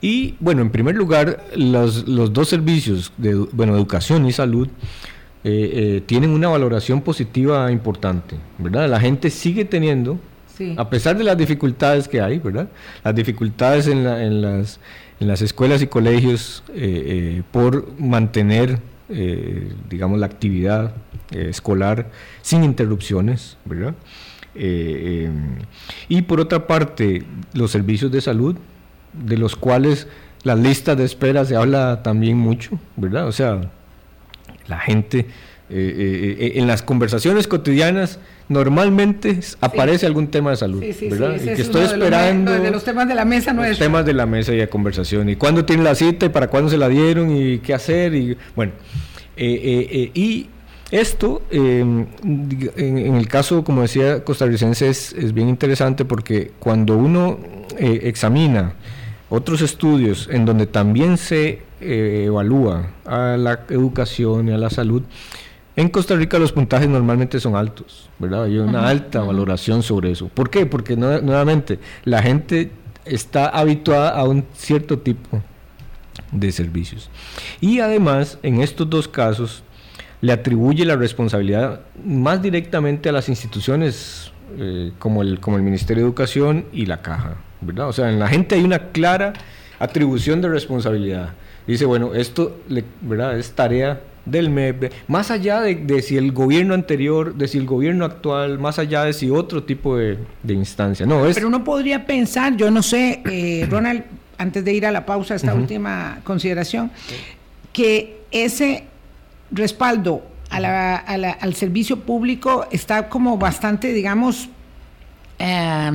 [0.00, 4.68] Y bueno, en primer lugar, los, los dos servicios de bueno, educación y salud
[5.44, 8.88] eh, eh, tienen una valoración positiva importante, ¿verdad?
[8.88, 10.18] La gente sigue teniendo,
[10.76, 12.68] a pesar de las dificultades que hay, ¿verdad?
[13.04, 14.80] Las dificultades en, la, en, las,
[15.20, 18.80] en las escuelas y colegios eh, por mantener,
[19.88, 20.94] digamos, la actividad
[21.30, 22.10] escolar
[22.42, 23.94] sin interrupciones, ¿verdad?
[24.54, 28.56] y por otra parte, los servicios de salud
[29.12, 30.08] de los cuales
[30.42, 33.26] las listas de espera se habla también mucho, ¿verdad?
[33.26, 33.60] O sea,
[34.68, 35.26] la gente
[35.68, 41.36] eh, eh, eh, en las conversaciones cotidianas normalmente aparece algún tema de salud, ¿verdad?
[41.36, 44.26] y que estoy esperando de los, temas de la mesa no los temas de la
[44.26, 47.36] mesa y de conversación y cuándo tiene la cita y para cuándo se la dieron
[47.36, 48.72] y qué hacer y bueno
[49.36, 50.46] y
[50.92, 57.40] esto, em, en, el caso, como decía, costarricense, es, es bien interesante porque cuando uno
[57.76, 58.74] examina
[59.28, 65.02] otros estudios en donde también se eh, evalúa a la educación y a la salud,
[65.76, 68.44] en Costa Rica los puntajes normalmente son altos, ¿verdad?
[68.44, 70.28] Hay una alta valoración sobre eso.
[70.28, 70.64] ¿Por qué?
[70.64, 72.70] Porque nuevamente la gente
[73.04, 75.42] está habituada a un cierto tipo
[76.32, 77.10] de servicios.
[77.60, 79.62] Y además, en estos dos casos,
[80.22, 86.02] le atribuye la responsabilidad más directamente a las instituciones eh, como, el, como el Ministerio
[86.02, 87.88] de Educación y la Caja, ¿verdad?
[87.88, 89.34] O sea, en la gente hay una clara
[89.78, 91.34] atribución de responsabilidad.
[91.66, 92.60] Dice, bueno, esto
[93.02, 93.38] ¿verdad?
[93.38, 98.04] es tarea del MEP, más allá de, si el gobierno anterior, de si el gobierno
[98.04, 101.06] actual, más allá de si otro tipo de, instancia.
[101.06, 104.04] No, Pero uno podría pensar, yo no sé, eh, Ronald,
[104.36, 106.90] antes de ir a la pausa, esta última consideración,
[107.72, 108.84] que ese
[109.50, 114.48] respaldo al servicio público está como bastante, digamos,
[115.38, 115.92] eh,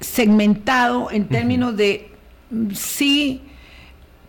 [0.00, 2.10] segmentado en términos de
[2.74, 3.40] sí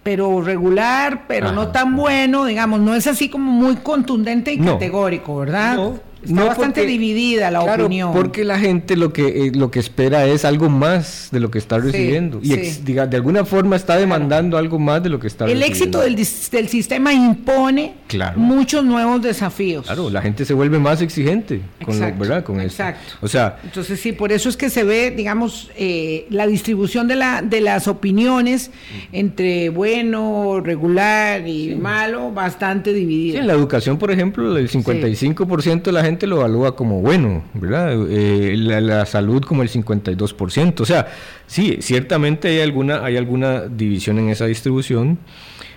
[0.06, 5.38] pero regular, pero no tan bueno, digamos, no es así como muy contundente y categórico,
[5.38, 5.78] ¿verdad?
[5.78, 8.14] No, Está bastante dividida la opinión.
[8.14, 11.58] Porque la gente lo que, eh, lo que espera es algo más de lo que
[11.58, 12.40] está recibiendo.
[12.42, 16.04] y diga, de alguna forma está demandando algo más de lo que está El recibiendo.
[16.04, 17.94] El éxito del, sistema impone
[18.36, 19.86] muchos nuevos desafíos.
[19.86, 22.44] Claro, la gente se vuelve más exigente con, ¿verdad?
[22.44, 23.14] con exacto.
[23.22, 27.16] O sea, Entonces sí, por eso es que se ve, digamos, eh, la distribución de,
[27.16, 28.72] la, de las opiniones
[29.12, 33.40] entre bueno, regular y malo, bastante dividida.
[33.40, 37.94] en la educación, por ejemplo, el 55% de la gente lo evalúa como bueno, ¿verdad?
[38.10, 40.82] Eh, la, salud como el 52%.
[40.82, 41.08] O sea,
[41.48, 45.20] sí, ciertamente hay alguna, hay alguna división en esa distribución,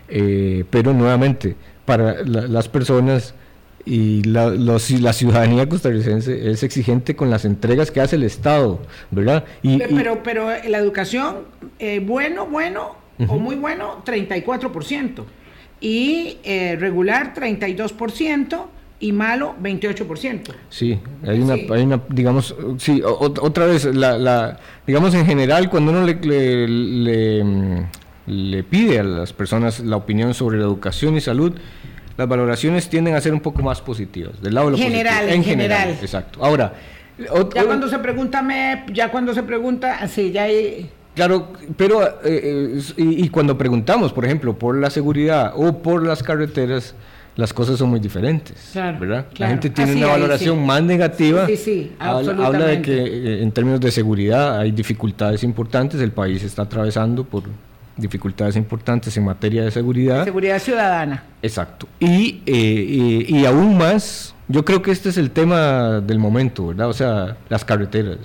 [0.09, 3.34] eh, pero nuevamente, para las personas
[3.84, 8.80] y la, la, ciudadanía costarricense es exigente con las entregas que hace el Estado,
[9.11, 9.45] ¿verdad?
[9.62, 11.39] Y, pero, pero, la educación,
[11.78, 15.24] eh, bueno, bueno o muy bueno, 34%.
[15.80, 16.39] Y
[16.78, 18.66] regular, 32%
[19.01, 20.53] y malo 28%.
[20.70, 25.92] Sí, hay una, hay una digamos, sí, otra vez, la, la, digamos en general, cuando
[25.92, 26.14] uno le,
[26.66, 27.86] le,
[28.26, 31.55] le, pide a las personas la opinión sobre la educación y salud,
[32.16, 35.44] las valoraciones tienden a ser un poco más positivas, del lado de lo general, En,
[35.44, 36.44] general, Exacto.
[36.44, 36.74] Ahora,
[37.18, 40.90] ya cuando se pregunta MEP, ya cuando se pregunta, así, ya hay...
[41.14, 46.07] Claro, pero eh, eh, y, y, cuando preguntamos, por ejemplo, por la seguridad o por
[46.07, 46.94] las carreteras,
[47.39, 49.26] las cosas son muy diferentes, ¿verdad?
[49.36, 51.47] La gente tiene una valoración más negativa.
[51.47, 56.11] Sí, sí, habla, habla, de que eh, en términos de seguridad hay dificultades importantes, el
[56.11, 57.45] país está atravesando por
[57.97, 60.24] dificultades importantes en materia de seguridad.
[60.24, 61.22] Seguridad ciudadana.
[61.41, 61.86] Exacto.
[62.01, 66.89] Y, eh, y, aún más, yo creo que este es el tema del momento, ¿verdad?
[66.89, 68.18] O sea, las carreteras.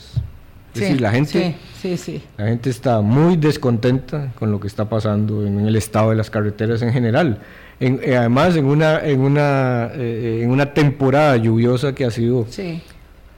[0.73, 4.89] Es decir, la gente, sí, sí, la gente está muy descontenta con lo que está
[4.89, 7.37] pasando en el estado de las carreteras en general.
[7.79, 12.47] Eh, además en una en una eh, en una temporada lluviosa que ha sido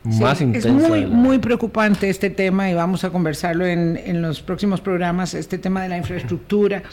[0.03, 0.69] más intensa.
[0.69, 5.33] Es muy muy preocupante este tema y vamos a conversarlo en, en los próximos programas
[5.33, 6.83] este tema de la infraestructura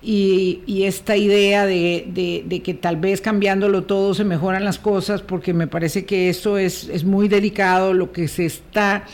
[0.00, 5.22] y, y esta idea de, de, que tal vez cambiándolo todo se mejoran las cosas
[5.22, 9.04] porque me parece que eso es, es muy delicado lo que se está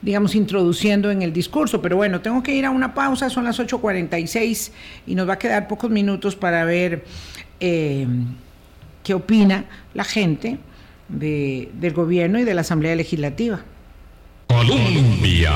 [0.00, 1.80] digamos, introduciendo en el discurso.
[1.80, 4.72] Pero bueno, tengo que ir a una pausa, son las 8.46
[5.06, 7.04] y nos va a quedar pocos minutos para ver
[7.64, 8.08] eh,
[9.04, 10.58] qué opina la gente
[11.08, 13.60] del gobierno y de la Asamblea Legislativa.
[14.48, 15.52] Colombia.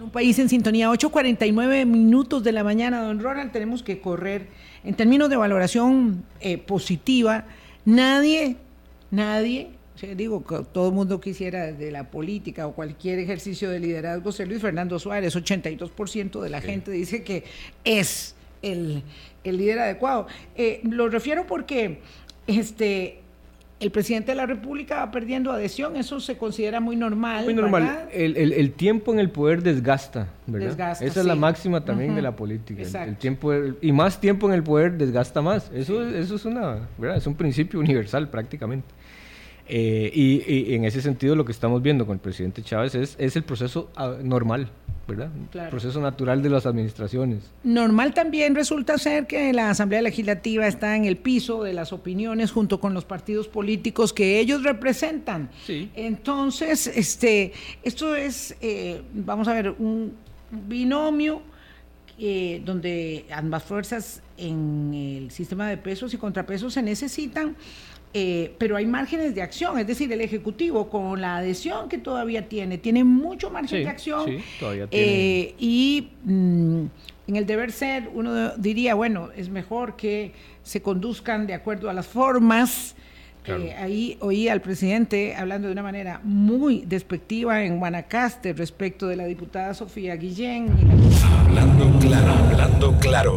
[0.00, 4.48] un país en sintonía, 8.49 minutos de la mañana, don Ronald, tenemos que correr.
[4.84, 7.46] En términos de valoración eh, positiva,
[7.86, 8.56] nadie,
[9.10, 9.70] nadie,
[10.14, 14.46] digo que todo el mundo quisiera de la política o cualquier ejercicio de liderazgo ser
[14.46, 17.44] Luis Fernando Suárez, 82% de la gente dice que
[17.82, 18.35] es
[18.72, 19.02] el,
[19.44, 20.26] el líder adecuado.
[20.56, 22.00] Eh, lo refiero porque
[22.46, 23.20] este,
[23.78, 27.44] el presidente de la República va perdiendo adhesión, eso se considera muy normal.
[27.44, 28.08] Muy normal.
[28.12, 30.96] El, el, tiempo en el poder desgasta, ¿verdad?
[31.02, 32.82] Esa es la máxima también de la política.
[33.04, 35.70] El, tiempo y más tiempo en el poder desgasta más.
[35.74, 37.18] Eso, eso es una, ¿verdad?
[37.18, 38.88] Es un principio universal prácticamente.
[39.68, 43.34] Eh, y, en ese sentido lo que estamos viendo con el presidente Chávez es, es
[43.34, 44.68] el proceso ah, normal,
[45.08, 45.30] ¿verdad?
[45.54, 47.50] El proceso natural de las administraciones.
[47.64, 52.52] Normal también resulta ser que la Asamblea Legislativa está en el piso de las opiniones
[52.52, 55.50] junto con los partidos políticos que ellos representan.
[55.64, 55.90] Sí.
[55.96, 57.52] Entonces, este,
[57.82, 60.12] esto es, eh, vamos a ver, un
[60.50, 61.42] binomio
[62.18, 67.56] eh, donde ambas fuerzas en el sistema de pesos y contrapesos se necesitan
[68.18, 72.48] eh, pero hay márgenes de acción, es decir, el Ejecutivo con la adhesión que todavía
[72.48, 74.24] tiene, tiene mucho margen de acción.
[74.24, 75.06] Sí, todavía tiene.
[75.06, 76.84] Eh, y mm,
[77.26, 81.92] en el deber ser, uno diría, bueno, es mejor que se conduzcan de acuerdo a
[81.92, 82.96] las formas
[83.48, 89.14] Eh, ahí oí al presidente hablando de una manera muy despectiva en Guanacaste respecto de
[89.14, 90.68] la diputada Sofía Guillén.
[91.44, 93.36] Hablando claro, hablando claro.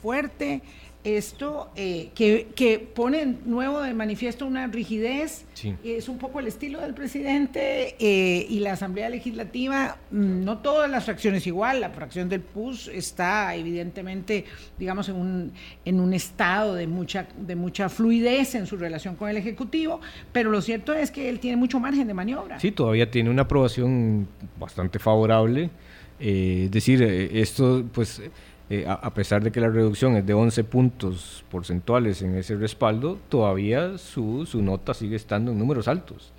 [0.00, 0.62] Fuerte
[1.04, 5.44] esto eh, que, que, pone nuevo de manifiesto una rigidez,
[5.84, 10.90] es un poco el estilo del presidente eh, y la Asamblea Legislativa, mm, no todas
[10.90, 14.46] las fracciones igual, la fracción del PUS está evidentemente,
[14.78, 15.52] digamos, en un,
[15.84, 20.00] en un estado de mucha, de mucha fluidez en su relación con el Ejecutivo,
[20.32, 22.58] pero lo cierto es que él tiene mucho margen de maniobra.
[22.60, 24.26] Sí, todavía tiene una aprobación
[24.58, 25.70] bastante favorable,
[26.18, 28.22] eh, es decir, esto pues
[28.70, 33.18] eh, a, pesar de que la reducción es de 11 puntos porcentuales en ese respaldo,
[33.28, 36.32] todavía su, su nota sigue estando en números altos.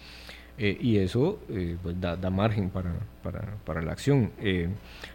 [0.57, 4.31] Eh, y eso eh, pues da, da, margen para, para, para la acción.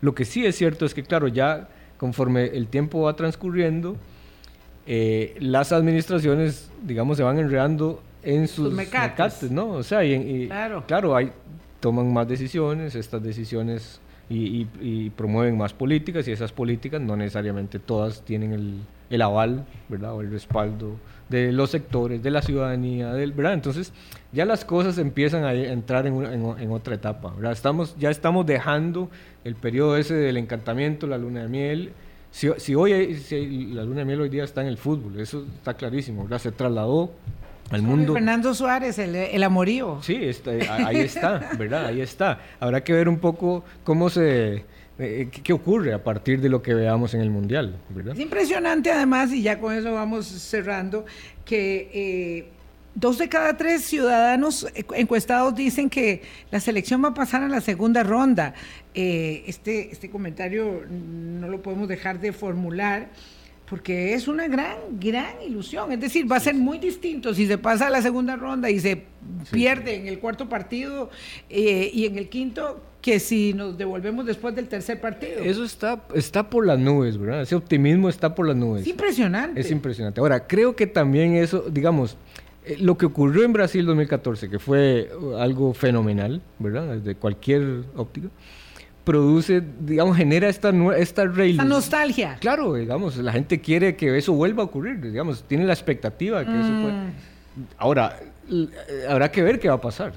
[0.01, 3.97] lo que sí es cierto es que, claro, ya conforme el tiempo va transcurriendo,
[4.87, 9.51] las administraciones, digamos, se van enredando en sus, mecates.
[9.51, 9.71] ¿no?
[9.71, 11.33] O sea, y, claro, claro hay,
[11.81, 14.01] toman más decisiones, estas decisiones
[14.33, 20.15] y, promueven más políticas y esas políticas no necesariamente todas tienen el, el, aval, ¿verdad?
[20.15, 20.97] O el respaldo
[21.29, 23.55] de los sectores, de la ciudadanía, del, ¿verdad?
[23.55, 23.93] Entonces
[24.33, 27.53] ya las cosas empiezan a entrar en, en, otra etapa, ¿verdad?
[27.53, 29.11] Estamos, ya estamos dejando
[29.45, 31.93] el periodo ese del encantamiento, la luna de miel.
[32.31, 33.19] Si, si hoy
[33.73, 36.39] la luna de miel hoy día está en el fútbol, eso está clarísimo, ¿verdad?
[36.39, 37.11] Se trasladó
[37.71, 38.13] al mundo.
[38.13, 40.01] Fernando Suárez, el, el amorío.
[40.03, 40.51] Sí, está,
[40.87, 41.87] ahí está, ¿verdad?
[41.87, 42.41] Ahí está.
[42.59, 44.65] Habrá que ver un poco cómo se...
[44.99, 47.77] Eh, ¿Qué ocurre a partir de lo que veamos en el Mundial?
[47.89, 48.13] ¿verdad?
[48.13, 51.07] Es impresionante además, y ya con eso vamos cerrando,
[51.47, 52.49] que eh,
[52.95, 57.63] dos de cada tres ciudadanos encuestados dicen que la selección va a pasar a la
[57.63, 58.53] segunda ronda.
[58.93, 63.09] Eh, este, este comentario no lo podemos dejar de formular
[63.71, 65.93] porque es una gran, gran ilusión.
[65.93, 68.81] Es decir, va a ser muy distinto si se pasa a la segunda ronda y
[68.81, 69.05] se
[69.53, 71.09] pierde en el cuarto partido
[71.49, 75.39] eh, y en el quinto que si nos devolvemos después del tercer partido.
[75.45, 77.43] Eso está, está por las nubes, ¿verdad?
[77.43, 78.83] Ese optimismo está por las nubes.
[78.83, 79.61] Es impresionante.
[79.61, 80.21] Es impresionante.
[80.21, 82.17] Ahora, creo que también eso, digamos,
[82.65, 86.97] eh, lo que ocurrió en Brasil 2014, que fue algo fenomenal, ¿verdad?
[86.97, 88.31] Desde cualquier óptica
[89.05, 92.37] produce, digamos, genera esta, esta Esta nostalgia.
[92.41, 96.61] Claro, digamos, la gente quiere que eso vuelva a ocurrir, digamos, tiene la expectativa que
[96.61, 96.93] eso puede...
[96.93, 97.13] Mm.
[97.79, 98.19] Ahora,
[99.09, 100.13] habrá que ver qué va a pasar.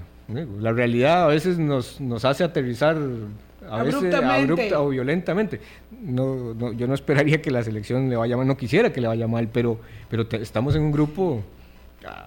[0.60, 2.98] La realidad a veces nos, nos hace aterrizar
[3.70, 5.60] a veces abrupta o violentamente.
[5.92, 9.28] No, yo no esperaría que la selección le vaya mal, no quisiera que le vaya
[9.28, 9.80] mal, pero,
[10.10, 11.44] pero estamos en un grupo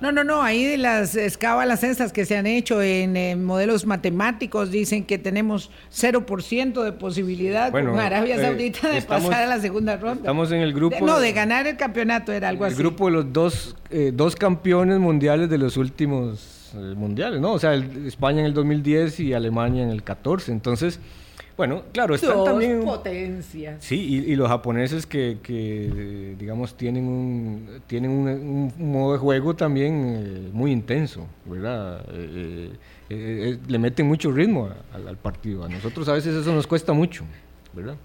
[0.01, 4.71] no, no, no, ahí de las escábalas estas que se han hecho en, modelos matemáticos
[4.71, 9.97] dicen que tenemos 0% de posibilidad con Arabia eh, Saudita de pasar a la segunda
[9.97, 10.21] ronda.
[10.21, 11.05] Estamos en el grupo...
[11.05, 12.75] no, de ganar el campeonato era algo así.
[12.75, 17.53] El grupo de los dos, eh, dos campeones mundiales de los últimos eh, mundiales, ¿no?
[17.53, 20.53] O sea, España en el 2010 y Alemania en el 14.
[20.53, 21.01] Entonces...
[21.57, 22.83] Bueno, claro, están también...
[22.85, 23.83] potencias.
[23.83, 30.51] Sí, y, los japoneses que, digamos, tienen un, tienen un, modo de juego también eh,
[30.53, 32.05] muy intenso, ¿verdad?
[32.13, 32.71] Eh,
[33.09, 35.65] eh, le meten mucho ritmo al partido.
[35.65, 37.25] A nosotros a veces eso nos cuesta mucho,
[37.73, 37.97] ¿verdad?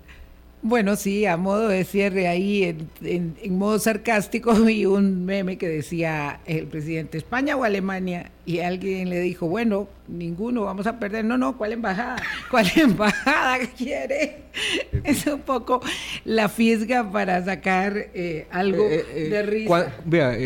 [0.63, 6.39] Bueno, sí, a modo de cierre ahí, en, modo sarcástico, vi un meme que decía
[6.45, 11.25] el presidente España o Alemania, y alguien le dijo, bueno, ninguno, vamos a perder.
[11.25, 12.17] No, no, ¿cuál embajada?
[12.49, 14.41] ¿Cuál embajada quiere?
[15.03, 15.81] Es un poco
[16.25, 19.93] la fisga para sacar eh, algo eh, eh, de risa.
[20.05, 20.37] Vea,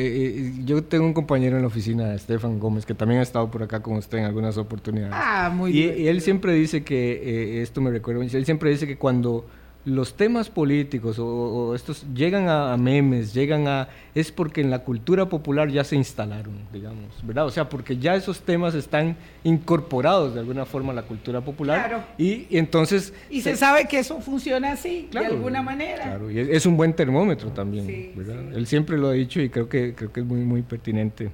[0.64, 3.82] yo tengo un compañero en la oficina, Estefan Gómez, que también ha estado por acá
[3.82, 5.14] con usted en algunas oportunidades.
[5.16, 5.96] Ah, muy bien.
[5.98, 9.46] Y él siempre dice que, esto me recuerda, él siempre dice que cuando
[9.86, 13.88] los temas políticos o, estos llegan a, memes, llegan a...
[14.16, 17.46] es porque en la cultura popular ya se instalaron, digamos, ¿verdad?
[17.46, 21.88] O sea, porque ya esos temas están incorporados de alguna forma a la cultura popular.
[21.88, 22.04] Claro.
[22.18, 23.14] Y, entonces...
[23.30, 26.04] Y se, sabe que eso funciona así, de alguna manera.
[26.04, 28.54] Claro, y es, un buen termómetro también, ¿verdad?
[28.54, 31.30] Él siempre lo ha dicho y creo que, creo que es muy, muy pertinente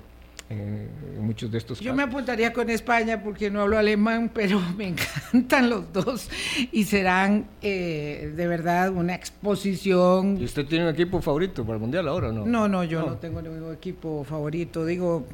[0.52, 4.90] en, muchos de estos Yo me apuntaría con España porque no hablo alemán, pero me
[4.90, 6.30] encantan los dos
[6.72, 10.38] y serán eh, de verdad una exposición.
[10.40, 12.46] ¿Y usted tiene un equipo favorito para el Mundial ahora o no?
[12.46, 14.86] No, no, yo no, tengo ningún equipo favorito.
[14.86, 15.26] Digo,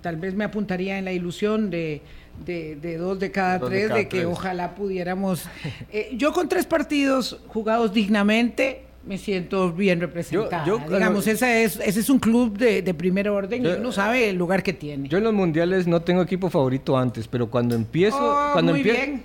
[0.00, 2.02] tal vez me apuntaría en la ilusión de,
[2.44, 5.44] de, dos de cada tres, de, que ojalá pudiéramos...
[5.90, 10.64] Eh, yo con tres partidos jugados dignamente me siento bien representada.
[10.64, 14.36] Digamos, ese es, ese es un club de, de primer orden y uno sabe el
[14.36, 15.08] lugar que tiene.
[15.08, 19.22] Yo en los mundiales no tengo equipo favorito antes, pero cuando empiezo, oh, cuando empiezo,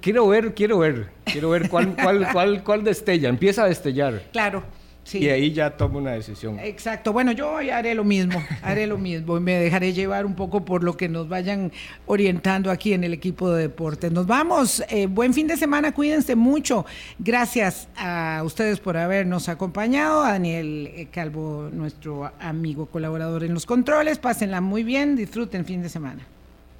[0.00, 4.22] quiero ver, quiero ver, quiero ver cuál, cuál, cuál, cuál destella, empieza a destellar.
[4.32, 4.62] Claro.
[5.04, 5.18] Sí.
[5.18, 6.58] Y ahí ya tomo una decisión.
[6.58, 7.12] Exacto.
[7.12, 9.36] Bueno, yo haré lo mismo, haré lo mismo.
[9.36, 11.72] y Me dejaré llevar un poco por lo que nos vayan
[12.06, 14.10] orientando aquí en el equipo de deportes.
[14.10, 14.82] Nos vamos.
[14.88, 16.86] Eh, buen fin de semana, cuídense mucho.
[17.18, 20.24] Gracias a ustedes por habernos acompañado.
[20.24, 24.18] A Daniel eh, Calvo, nuestro amigo colaborador en los controles.
[24.18, 26.26] Pásenla muy bien, disfruten fin de semana.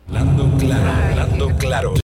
[0.08, 1.92] Hablando claro, hablando claro.